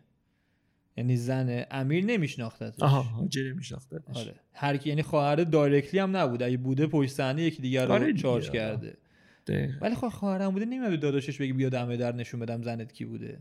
[0.96, 2.82] یعنی زن امیر نمیشناختتش.
[2.82, 4.34] آها هاجر میشناختتش آره.
[4.52, 8.12] هر کی یعنی خواهر directly هم نبوده اگه بوده پشت صحنه یکی دیگر رو آره
[8.12, 8.52] charge آره.
[8.58, 8.96] کرده.
[9.46, 9.78] دقیقاً.
[9.80, 13.38] ولی خواهرم بوده نمیاد به داداشش بگه بیا دمه در نشون بدم زنت کی بوده.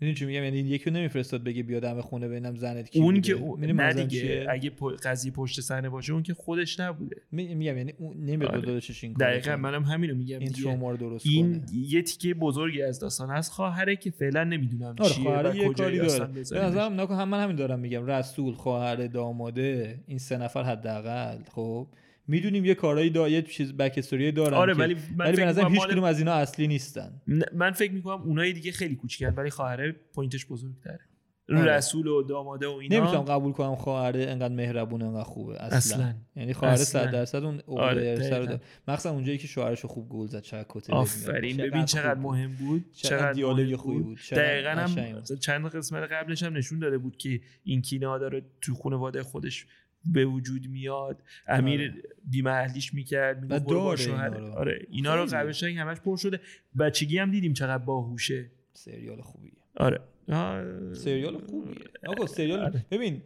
[0.00, 3.20] می‌دونی چی میگم یعنی یکی رو نمیفرستاد بگه بیا دم خونه ببینم زنت کی اون
[3.20, 4.70] که می‌دونی نه دیگه؟ اگه
[5.02, 8.66] قضیه پشت صحنه باشه اون که خودش نبوده می- میگم یعنی اون نمیاد به آره.
[8.66, 9.56] داداشش این دقیقا.
[9.56, 10.52] منم همینو میگم این.
[10.52, 14.94] تروما رو درست این کنه یه تیکه بزرگی از داستان هست خواهره که فعلا نمی‌دونم
[14.98, 16.40] آره چیه و یه کاری داره به.
[16.40, 21.86] نظرم نکن هم من همین دارم میگم رسول خواهر داماده این سه نفر حداقل خب
[22.28, 25.72] می‌دونیم یه کارایی دا یه چیز بک استوری دارن آره ولی من ولی به می‌کنم
[25.74, 27.20] هیچ کدوم از اینا اصلی نیستن
[27.52, 31.00] من فکر می‌کنم اونایی دیگه خیلی کوچیکن ولی خواهره پوینتش بزرگتره
[31.48, 31.64] آره.
[31.64, 36.14] رسول و داماده و اینا نمی‌تونم قبول کنم خواهر انقدر مهربون انقدر خوبه اصلا, اصلا.
[36.36, 37.04] یعنی خواهر اصلا.
[37.04, 38.16] 100 درصد اون آره،.
[38.16, 42.20] داره مخصوصا اونجایی که شوهرش خوب گل زد چقدر کته آفرین ببین چقدر.
[42.20, 45.22] مهم بود چقدر دیالوگ خوبی بود دقیقا هم.
[45.40, 49.66] چند قسمت قبلش هم نشون داده بود که این کینه داره تو خانواده خودش
[50.06, 51.22] به وجود میاد.
[51.46, 51.94] امیر آره.
[52.30, 54.34] بیمحلیش می‌کرد برو شوهر.
[54.34, 54.52] اینا رو.
[54.52, 55.26] آره اینا رو.
[55.26, 56.40] قبلش همش پر شده.
[56.78, 58.50] بچگی هم دیدیم چقدر باهوشه.
[58.72, 59.52] سریال خوبیه.
[59.76, 60.00] آره.
[60.28, 60.94] آه.
[60.94, 61.74] سریال خوبیه.
[62.06, 62.86] آقا سریال آره.
[62.90, 63.22] ببین.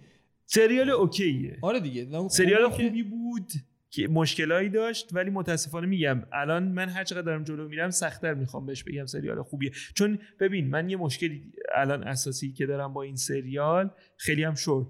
[0.47, 1.59] سریال اوکیه.
[1.63, 2.29] آره دیگه.
[2.29, 3.53] سریال خوبی بود
[3.91, 8.67] که مشکلایی داشت ولی متاسفانه میگم الان من هر چقدر دارم جلو میرم سختتر می‌خوام
[8.67, 9.71] بهش بگم سریال خوبیه.
[9.95, 14.87] چون ببین من یه مشکلی الان اساسی که دارم با این سریال خیلی هم شد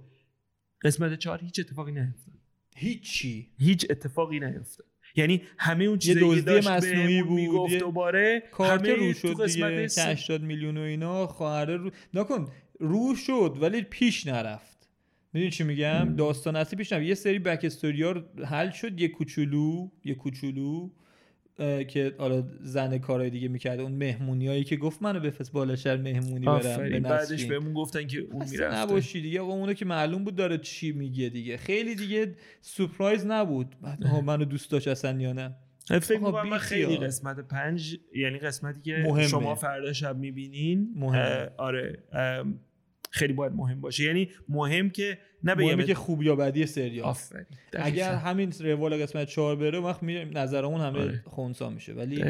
[0.83, 2.35] قسمت چهار هیچ اتفاقی نیفتاد.
[2.76, 3.51] هیچی.
[3.59, 4.87] هیچ اتفاقی نیفتاد.
[5.16, 9.89] یعنی همه اون چیزایی که داشت مصنوعی بود، می‌گفت یه دوباره کارت رو شد دیگه
[9.89, 12.49] سه- که 80 میلیون و اینا خواهره رو نکن
[12.81, 14.89] رو شد ولی پیش نرفت.
[15.33, 17.07] می‌دونی چی میگم؟ داستان اصلی پیش نرفت.
[17.07, 18.14] یه سری بک استوری ها
[18.47, 20.91] حل شد یه کوچولو یه کوچولو.
[21.88, 23.82] که حالا زن کارهای دیگه می‌کرده.
[23.82, 27.44] اون مهمونیایی که گفت منو بفرست بالا شهر مهمونی برم به بعدش.
[27.44, 28.74] بهمون گفتن که اون می‌رفته.
[28.74, 29.40] نباشی دیگه.
[29.40, 31.56] آقا اونو که معلوم بود داره چی میگه دیگه.
[31.56, 33.76] خیلی دیگه سپرایز نبود.
[34.24, 35.56] منو دوست داشت اصلا یا نه؟
[35.88, 36.96] فکر می‌کنم من خیلی.
[36.96, 39.28] قسمت پنج یعنی قسمتی که مهمه.
[39.28, 40.92] شما فردا شب می‌بینین.
[40.96, 41.50] مهمه.
[41.56, 41.98] آره.
[43.18, 44.04] خیلی باید مهم باشه.
[44.04, 47.14] یعنی مهم که نه مهمه بگم که خوب یا بدی سریال.
[47.72, 48.14] اگر.
[48.14, 51.22] همین روال قسمت چهار بره وقت نظرمون همه آره.
[51.26, 51.92] خونسا میشه.
[51.92, 52.24] ولی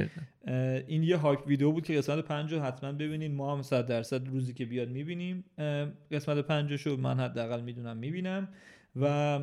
[0.86, 3.34] این یه هایپ ویدیو بود که قسمت پنج رو حتما ببینین.
[3.34, 5.44] ما هم صد درصد روزی که بیاد می‌بینیم.
[6.10, 8.48] قسمت پنجش رو من حداقل می‌دونم می‌بینم.
[8.96, 9.40] و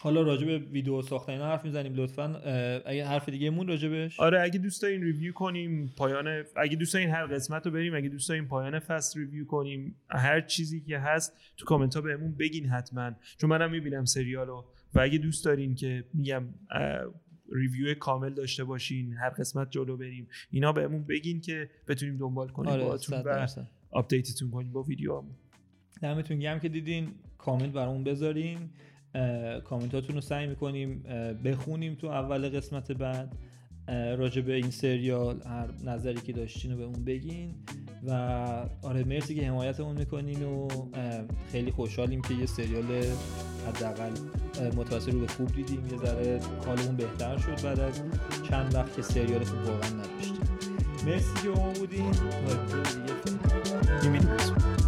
[0.00, 2.34] حالا راجع به ویدیو ساختن اینا حرف می‌زنیم لطفا.
[2.86, 7.10] اگه حرف دیگه مون راجبش آره اگه دوست دارین review کنیم پایان اگه دوست دارین
[7.10, 11.32] هر قسمت رو بریم اگه دوست دارین پایان فصل review کنیم هر چیزی که هست
[11.56, 13.12] تو کامنت ها بهمون بگین حتما.
[13.38, 14.64] چون منم می‌بینم سریالو
[14.94, 16.44] و اگه دوست دارین که میگم
[17.52, 22.70] review کامل داشته باشین هر قسمت جلو بریم اینا بهمون بگین که بتونیم دنبال کنیم
[22.70, 23.46] آره و
[23.90, 25.34] update تون کنیم با ویدیوهامون.
[26.02, 27.08] دمتون گرم که دیدین.
[27.38, 28.58] کامنت برامون بذارین.
[29.64, 31.02] کامنتاتون رو سعی می‌کنیم
[31.44, 33.36] بخونیم تو اول قسمت بعد.
[33.88, 37.54] راجع به این سریال هر نظری که داشتین رو بهمون بگین.
[38.06, 38.12] و
[38.82, 40.68] آره مرسی که حمایتمون می‌کنین و
[41.52, 42.84] خیلی خوشحالیم که یه سریال
[43.68, 44.10] حداقل
[44.76, 45.86] متوسط رو به خوب دیدیم.
[45.86, 48.02] یه ذره حالمون بهتر شد بعد از
[48.50, 50.40] چند وقت که سریال خوب واقعا نداشتیم.
[51.06, 52.10] مرسی که با ما بودین.
[52.10, 52.20] تا
[54.00, 54.81] دیگه.